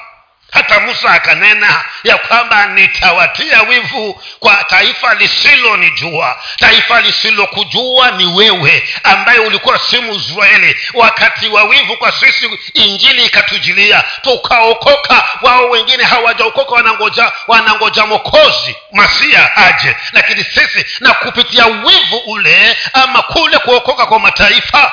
[0.51, 9.39] hata musa akanena ya kwamba nitawatia wivu kwa taifa lisilonijua taifa lisilokujua ni wewe ambaye
[9.39, 10.75] ulikuwa si mwisraeli.
[10.93, 14.03] Wakati wa wivu kwa sisi injili ikatujilia.
[14.21, 19.95] Tukaokoka wao wengine hawajaokoka wanangoja wanangoja mokozi masia aje.
[20.13, 24.91] Lakini sisi na kupitia wivu ule ama kule kuokoka kwa mataifa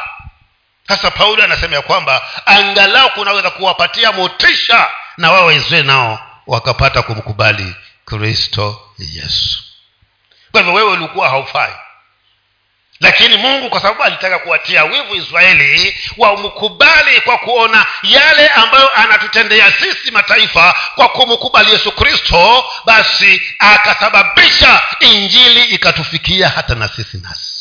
[0.89, 7.75] sasa paulo anasema ya kwamba angalau kunaweza kuwapatia motisha na wao waisraeli nao wakapata kumkubali
[8.05, 9.63] kristo yesu.
[10.53, 11.73] Kwa hivyo wewe ulikuwa haufai.
[13.01, 20.11] Lakini mungu kwa sababu alitaka kuwatia wivu israeli wamkubali kwa kuona yale ambayo anatutendea sisi
[20.11, 27.54] mataifa kwa kumkubali yesu kristo basi akasababisha injili ikatufikia hata na sisi nasi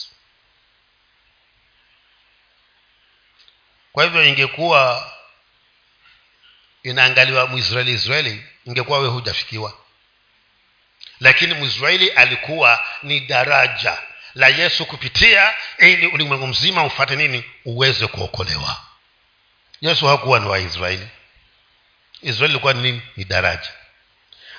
[3.94, 5.12] kwa hivyo ingekuwa
[6.84, 9.74] inaangaliwa mwisraeli israeli ingekuwa we hujafikiwa.
[11.20, 13.98] Lakini mwisraeli alikuwa ni daraja
[14.36, 17.44] la yesu kupitia ili ulimwengu mzima ufate nini?
[17.66, 18.78] Uweze kuokolewa.
[19.82, 21.08] Yesu hakuwa ni waisraeli
[22.22, 22.52] israeli.
[22.54, 23.02] Ilikuwa ni nini?
[23.18, 23.70] Ni daraja.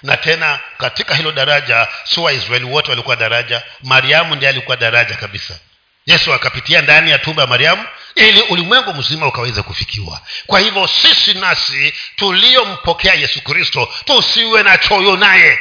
[0.03, 5.59] Na tena katika hilo daraja si waisraeli wote walikuwa daraja mariamu ndiye alikuwa daraja kabisa
[6.07, 7.85] yesu akapitia ndani ya tumba ya mariamu
[8.15, 10.21] ili ulimwengu mzima ukaweze kufikiwa.
[10.47, 15.59] Kwa hivyo sisi nasi tuliompokea yesu kristo tusiwe na choyo naye.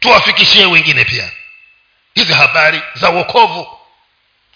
[0.00, 1.30] Tuwafikishie wengine pia.
[2.14, 3.78] Hizi habari za wokovu.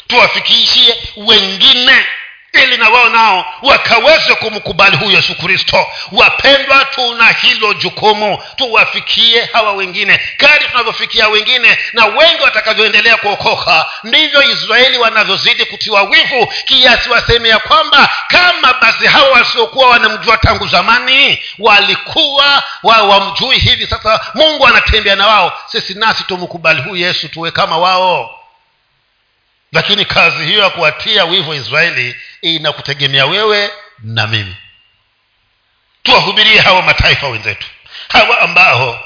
[0.09, 2.07] Tuwafikishie wengine
[2.53, 5.87] ili na wao nao wakaweze kumkubali huyu yesu kristo.
[6.13, 8.39] Wapendwa tuna hilo jukumu.
[8.57, 10.21] Tuwafikie hawa wengine.
[10.37, 17.59] Kadi tunavyofikia wengine na wengi watakavyoendelea kuokoka ndivyo israeli wanavyozidi kutiwa wivu kiasi waseme ya
[17.59, 25.17] kwamba kama basi hawa wasiokuwa wanamjua tangu zamani walikuwa wao wamjui hivi sasa mungu anatembea
[25.17, 25.53] na wao.
[25.67, 28.39] Sisi nasi tumkubali huyu yesu tuwe kama wao
[29.73, 34.57] lakini kazi hiyo ya kuwatia wivu israeli inakutegemea wewe na mimi.
[36.03, 37.67] Tuwahubirie hawa mataifa wenzetu.
[38.09, 39.05] Hawa ambao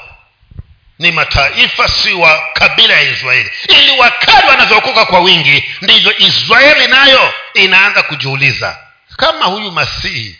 [0.99, 3.51] ni mataifa si wa kabila ya israeli.
[3.67, 8.77] Ili wakati wanavyookoka kwa wingi ndivyo israeli nayo inaanza kujiuliza.
[9.17, 10.39] Kama huyu masihi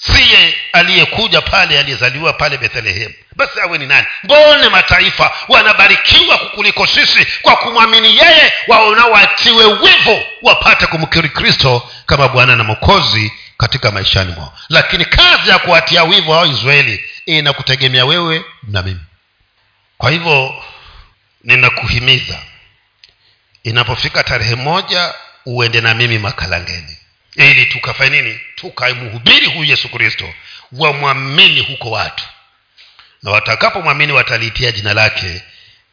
[0.00, 3.14] siye aliyekuja pale aliyezaliwa pale bethlehemu.
[3.36, 4.06] Basi awe ni nani?
[4.24, 12.56] Mbone mataifa wanabarikiwa kuliko sisi kwa kumwamini yeye waonawatiwe wivu wapate kumkiri kristo kama bwana
[12.56, 14.58] na mokozi katika maishani mwao.
[14.68, 19.00] Lakini kazi ya kuwatia wivu hao israeli inakutegemea wewe na mimi.
[19.98, 20.64] Kwa hivyo
[21.44, 22.38] ninakuhimiza
[23.64, 25.14] inapofika tarehe moja
[25.46, 26.96] uende na mimi makalangeni
[27.36, 28.40] ili tukafanye nini?
[28.54, 30.34] Tukamhubiri huyu yesu kristo.
[30.72, 32.24] Wamwamini huko watu.
[33.22, 35.42] Na watakapomwamini wataliitia jina lake.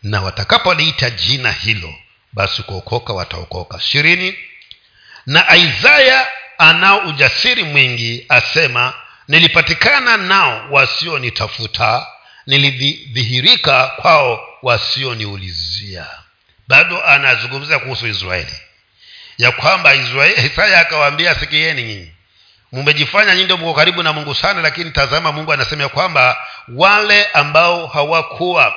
[0.04, 1.96] Na watakapoliita jina hilo
[2.34, 3.78] basi kuokoka wataokoka.
[3.78, 4.36] Ishirini.
[5.26, 6.28] Na isaya
[6.58, 8.94] anao ujasiri mwingi asema
[9.28, 12.08] nilipatikana nao wasionitafuta
[12.46, 16.08] nilidhihirika kwao wasioniulizia.
[16.68, 18.54] Bado anazungumzia kuhusu israeli
[19.38, 22.12] ya kwamba isaya akawaambia sikieni nyinyi.
[22.72, 26.38] Mmejifanya nyinyi ndio mko karibu na mungu sana lakini tazama mungu anasema ya kwamba
[26.76, 28.76] wale ambao hawakuwa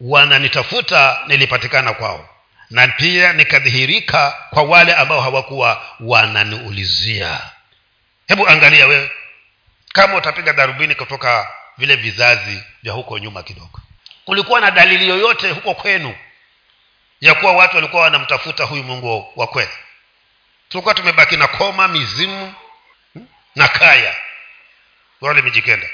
[0.00, 2.28] wananitafuta nilipatikana kwao.
[2.70, 7.40] Na pia nikadhihirika kwa wale ambao hawakuwa wananiulizia.
[8.28, 9.10] Hebu angalia wewe
[9.92, 13.80] kama utapiga darubini kutoka vile vizazi vya huko nyuma kidogo.
[14.24, 16.14] Kulikuwa na dalili yoyote huko kwenu
[17.22, 19.70] ya kuwa watu walikuwa wanamtafuta huyu mungu wa kweli.
[20.68, 22.54] Tulikuwa tumebaki na koma mizimu
[23.14, 24.16] hmm, na kaya.
[25.20, 25.86] Wale mijikenda.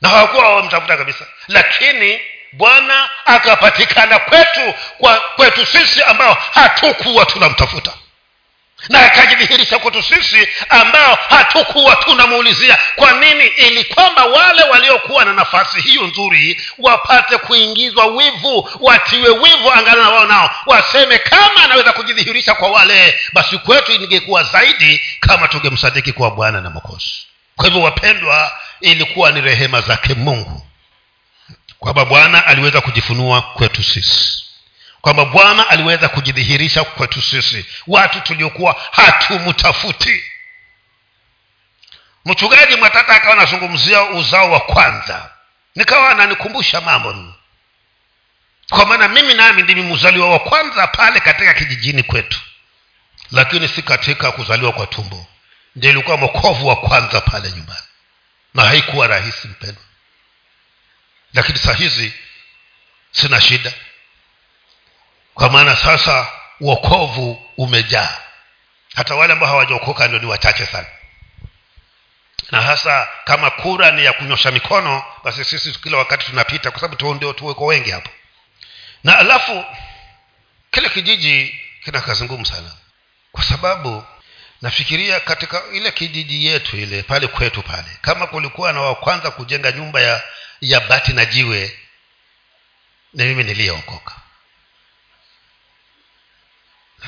[0.00, 1.26] Na hawakuwa wamtafuta kabisa.
[1.48, 2.20] Lakini
[2.52, 7.92] bwana akapatikana kwetu kwa kwetu sisi ambao hatukuwa tunamtafuta
[8.88, 15.80] na akajidhihirisha kwetu sisi ambao hatukuwa tunamuulizia kwa nini ili kwamba wale waliokuwa na nafasi
[15.80, 22.70] hiyo nzuri wapate kuingizwa wivu watiwe wivu angalana wao nao waseme kama anaweza kujidhihirisha kwa
[22.70, 23.18] wale?
[23.32, 27.26] Basi kwetu ingekuwa zaidi kama tungemsadiki kuwa bwana na mokozi
[27.56, 30.66] kwa hivyo wapendwa ilikuwa ni rehema zake mungu
[31.78, 34.44] kwamba bwana aliweza kujifunua kwetu sisi
[35.02, 40.24] kwamba bwana aliweza kujidhihirisha kwetu sisi watu tuliokuwa hatumtafuti.
[42.24, 45.30] Mchungaji mwatata akawa anazungumzia uzao wa kwanza.
[45.74, 47.34] Nikawa ananikumbusha mambo.
[48.70, 52.40] Kwa maana mimi nami ndimi mzaliwa wa kwanza pale katika kijijini kwetu.
[53.30, 55.26] Lakini si katika kuzaliwa kwa tumbo.
[55.76, 57.86] Ndio ilikuwa mokovu wa kwanza pale nyumbani.
[58.54, 59.82] Na haikuwa rahisi mpendwa.
[61.34, 62.12] Lakini saa hizi
[63.12, 63.72] sina shida
[65.34, 66.28] kwa maana sasa
[66.60, 68.18] uokovu umejaa.
[68.94, 70.86] Hata wale ambao hawajaokoka ndio ni wachache sana.
[72.50, 76.96] Na hasa kama kura ni ya kunyosha mikono basi sisi kila wakati tunapita kwa sababu
[77.18, 78.10] tu tuweko wengi hapo.
[79.04, 79.64] Na alafu
[80.70, 82.72] kile kijiji kina kazi ngumu sana.
[83.32, 84.04] Kwa sababu
[84.62, 89.72] nafikiria katika ile kijiji yetu ile pale kwetu pale kama kulikuwa na wa kwanza kujenga
[89.72, 90.22] nyumba ya
[90.60, 91.78] ya bati na jiwe
[93.14, 94.21] na mimi niliyeokoka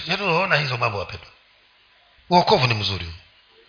[0.06, 1.28] unaona hizo mambo wapendwa
[2.30, 3.14] uokovu ni mzuri.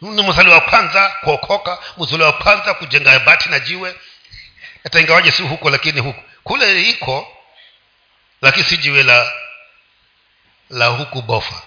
[0.02, 3.96] Ni mzali wa kwanza kuokoka mzali wa kwanza kujenga bati na jiwe.
[4.84, 6.24] Hata ingawaje si huko lakini huko.
[6.44, 7.38] Kule iko
[8.42, 9.32] lakini si jiwe la
[10.70, 11.62] la huku bofa.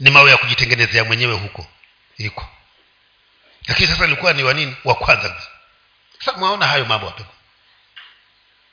[0.00, 1.66] Ni mawe ya kujitengenezea mwenyewe huko.
[2.18, 2.48] Iko.
[3.66, 5.42] Lakini sasa ilikuwa ni wanini wa kwanza.
[6.18, 7.34] Sasa mwaona hayo mambo wapendwa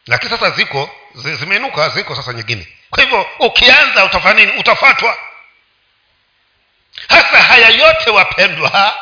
[0.07, 4.59] lakini sasa ziko zimeinuka ziko sasa nyingine kwa hivyo ukianza utafanya nini?
[4.59, 5.17] Utafatwa
[7.09, 8.93] hasa haya yote wapendwa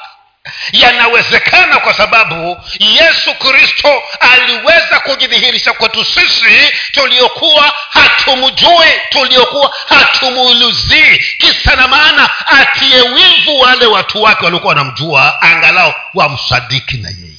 [0.72, 11.88] yanawezekana kwa sababu yesu kristo aliweza kujidhihirisha kwetu sisi tuliokuwa hatumjui tuliokuwa hatumuuluzii kisa na
[11.88, 17.34] maana atie wivu wale watu wake waliokuwa wanamjua angalau wamsadiki na yeye.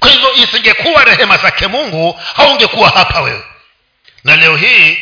[0.00, 3.44] Kwa hivyo isingekuwa rehema zake mungu haungekuwa hapa wewe.
[4.24, 4.98] Na leo hii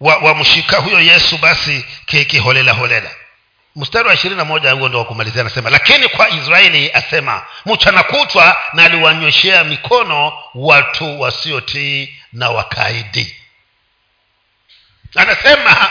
[0.00, 3.10] wamshika wa huyo yesu basi kiholela holela.
[3.76, 8.56] Mstari wa ishirini na moja huo ndo wakumalizia anasema lakini kwa israeli asema mchana kutwa
[8.72, 13.36] na aliwanyoshea mikono watu wasiotii na wakaidi.
[15.14, 15.90] Anasema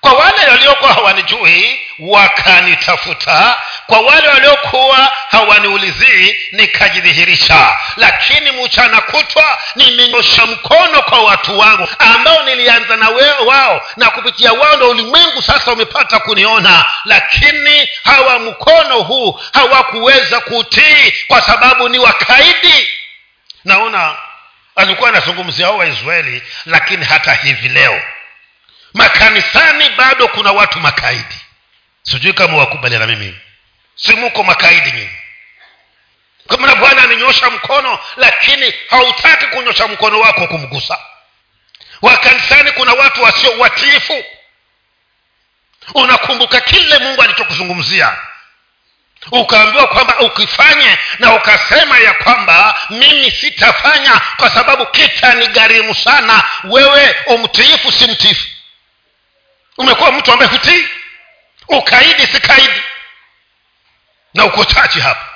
[0.00, 3.58] kwa wale waliokuwa hawanijui wakanitafuta.
[3.86, 7.76] Kwa wale waliokuwa hawaniulizii nikajidhihirisha.
[7.96, 13.08] Lakini mchana kutwa nimenyosha mkono kwa watu wangu ambao nilianza na
[13.46, 13.86] wao.
[13.96, 16.84] Na kupitia wao ndo ulimwengu sasa umepata kuniona.
[17.04, 22.88] Lakini hawa mkono huu hawakuweza kutii kwa sababu ni wakaidi.
[23.64, 24.16] Naona
[24.76, 28.02] alikuwa anazungumzia hao waisraeli lakini hata hivi leo
[28.94, 31.34] makanisani bado kuna watu makaidi
[32.10, 33.38] sijui kama wakubaliana mimi.
[33.96, 35.10] Si muko makaidi nyinyi.
[36.48, 40.98] Kamana bwana amenyosha mkono lakini hautaki kunyosha mkono wako kumgusa.
[42.02, 44.24] Wakanisani kuna watu wasio watiifu.
[45.94, 48.16] Unakumbuka kile mungu alichokuzungumzia.
[49.32, 56.44] Ukaambiwa kwamba ukifanye na ukasema ya kwamba mimi sitafanya kwa sababu kitanigharimu sana.
[56.64, 58.46] Wewe umtiifu si mtiifu
[59.78, 60.88] umekuwa mtu ambaye hutii
[61.68, 62.82] ukaidi si kaidi
[64.34, 65.28] na uko chachi hapa.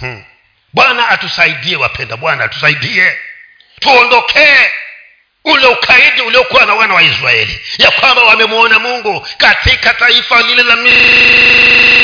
[0.00, 0.24] Hmm.
[0.72, 3.18] bwana atusaidie wapenda bwana atusaidie.
[3.80, 4.72] Tuondokee
[5.44, 10.76] ule ukaidi uliokuwa na wana wa israeli ya kwamba wamemwona mungu katika taifa lile la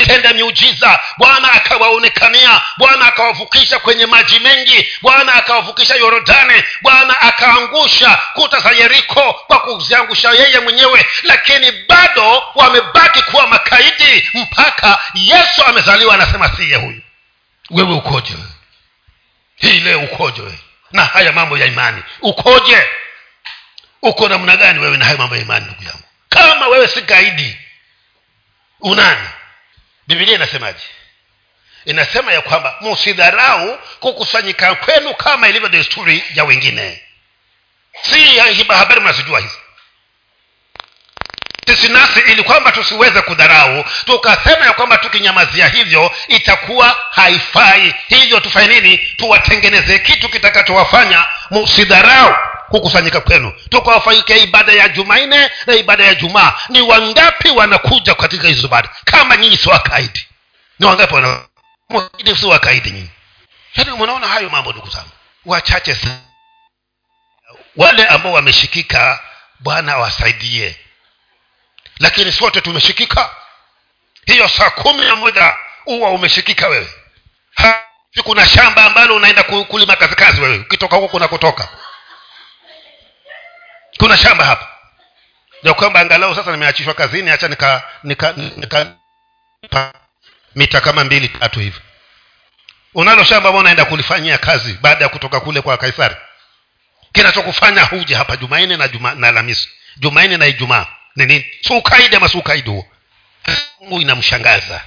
[0.06, 1.00] tenda miujiza.
[1.18, 9.32] Bwana akawaonekania bwana akawavukisha kwenye maji mengi bwana akawavukisha yorodani bwana akaangusha kuta za yeriko
[9.46, 17.00] kwa kuziangusha yeye mwenyewe lakini bado wamebaki kuwa makaidi mpaka yesu amezaliwa anasema siye huyu.
[17.70, 18.34] Wewe ukoje
[19.56, 20.42] hii leo ukoje
[20.92, 22.82] na haya mambo ya imani ukoje
[24.04, 26.02] uko namna gani wewe na hayo mambo ya imani ndugu yangu?
[26.28, 27.58] Kama wewe si gaidi
[28.80, 29.28] unani
[30.06, 30.82] bibilia inasemaje?
[31.84, 37.02] Inasema ya kwamba msidharau kukusanyika kwenu kama ilivyo desturi ya wengine.
[38.02, 38.38] Si
[38.68, 39.58] habari mnazijua hizi.
[41.66, 47.94] Sisi nasi ili kwamba tusiweze kudharau tukasema ya kwamba tukinyamazia hivyo itakuwa haifai.
[48.08, 48.98] Hivyo tufanye nini?
[48.98, 52.36] Tuwatengenezee kitu kitakachowafanya musidharau
[52.68, 53.52] kukusanyika kwenu.
[53.68, 56.52] Tukawafanyike ibada ya jumanne na ibada ya jumaa.
[56.68, 58.88] Ni wangapi wanakuja katika hizo ibada?
[59.04, 60.26] Kama nyinyi si wakaidi.
[60.78, 61.40] Ni wangapi wana
[62.40, 63.10] si wakaidi nyinyi?
[63.74, 65.08] Yaani mnaona hayo mambo ndugu zangu.
[65.46, 66.20] Wachache sana.
[67.76, 69.20] Wale ambao wameshikika
[69.60, 70.76] bwana awasaidie.
[71.98, 73.30] Lakini sote tumeshikika.
[74.26, 76.88] Hiyo saa kumi na moja huwa umeshikika wewe.
[78.24, 80.58] Kuna shamba ambalo unaenda kulima kazikazi kazi wewe.
[80.58, 81.68] Ukitoka huko kunakotoka
[83.98, 84.68] kuna shamba hapa.
[85.62, 88.34] Ya kwamba angalau sasa nimeachishwa kazini hacha nika nika,
[89.62, 89.92] nika
[90.54, 91.80] mita kama mbili tatu hivi.
[92.94, 96.16] Unalo shamba ambao unaenda kulifanyia kazi baada ya kutoka kule kwa kaisari?
[97.12, 99.68] Kinachokufanya huje hapa jumanne na juma, na alhamisi.
[99.96, 100.86] Jumanne na ijumaa.
[101.16, 101.44] Ni nini?
[101.62, 102.86] Si ama si huo?
[103.80, 104.80] Mungu inamshangaza.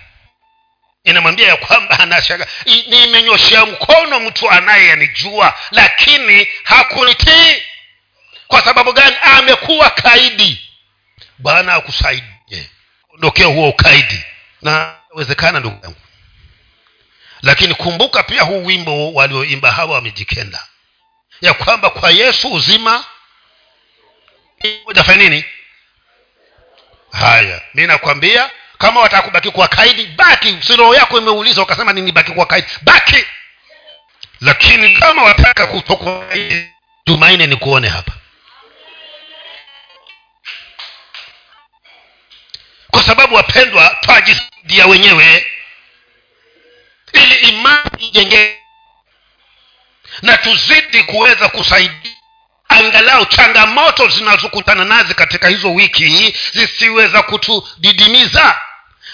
[1.04, 2.48] Inamwambia ya kwamba anashaka
[2.90, 7.62] nimenyoshea mkono mtu anayeyanijua lakini hakunitii
[8.48, 9.16] kwa sababu gani?
[9.22, 10.62] Amekuwa kaidi.
[11.38, 12.70] Bwana akusaidie.
[13.14, 14.24] Ondokea huo ukaidi?
[14.62, 15.98] Na wezekana ndugu yangu.
[17.42, 20.64] Lakini kumbuka pia huu wimbo walioimba hawa wamejikenda.
[21.42, 23.06] Ya kwamba kwa yesu uzima.
[24.86, 25.46] Utafanya nini?
[27.12, 30.58] Haya mi nakwambia kama wataka kubaki kuwa kaidi baki.
[30.62, 32.68] Si roho yako imeuliza ukasema nini baki kuwa kaidi.
[32.82, 33.26] Baki!
[34.42, 36.24] Lakini kama wataka kutoka
[37.06, 38.12] tumaini ni kuone hapa
[43.08, 45.46] sababu wapendwa twajisaidia wenyewe.
[47.14, 48.58] Ili imani ijengee
[50.22, 52.12] na tuzidi kuweza kusaidia.
[52.70, 58.62] Angalau changamoto zinazokutana nazi katika hizo wiki zisiweza kutudidimiza.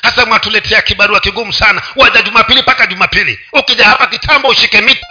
[0.01, 1.81] Hasa mwatuletea kibarua kigumu sana.
[1.95, 3.39] Waja jumapili mpaka jumapili.
[3.53, 5.07] Ukija hapa kitambo ushike mita.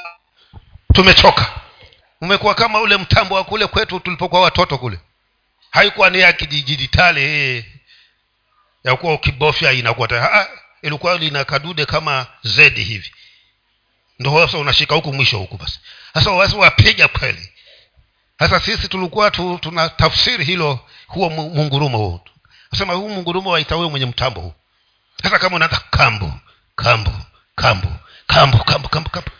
[0.94, 1.50] Tumechoka.
[2.20, 4.98] Umekuwa kama ule mtambo wa kule kwetu tulipokuwa watoto kule.
[5.70, 7.64] Haikuwa ni ya kidijitali
[8.84, 10.46] ya kuwa ukibofya inakuwa
[10.82, 13.12] ilikuwa lina kadude kama zedi hivi.
[14.18, 15.80] Ndo sasa unashika huku mwisho huku basi.
[16.14, 17.52] Sasa wasi wapiga kweli.
[18.38, 22.20] Sasa sisi tulikuwa tu, tuna tafsiri hilo huo mungurumo huu
[22.78, 24.54] sema huu mungurumo waita mwenye mtambo huu.
[25.22, 26.32] Sasa kama unaanza kambo
[26.76, 27.12] kambo
[27.54, 27.88] kambo
[28.26, 29.30] kambo kambo kambo kambo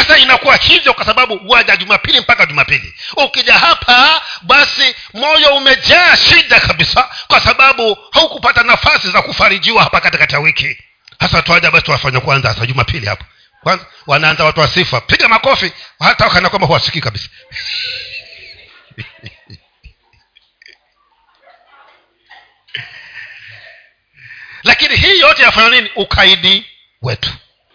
[0.00, 2.94] sasa inakuwa hivyo kwa sababu waja jumapili mpaka jumapili.
[3.16, 10.34] Ukija hapa basi moyo umejaa shida kabisa kwa sababu haukupata nafasi za kufarijiwa hapa katikati
[10.34, 10.78] ya wiki.
[11.18, 13.24] Hasa twaja basi tuwafanya kwanza hasa jumapili hapo
[13.62, 15.00] kwanza wanaanza watu wa sifa.
[15.00, 15.72] Piga makofi.
[15.98, 17.28] Hata kana kwamba huwasikii kabisa.
[24.62, 25.90] Lakini hii yote yafanya nini?
[25.96, 26.66] Ukaidi
[27.02, 27.30] wetu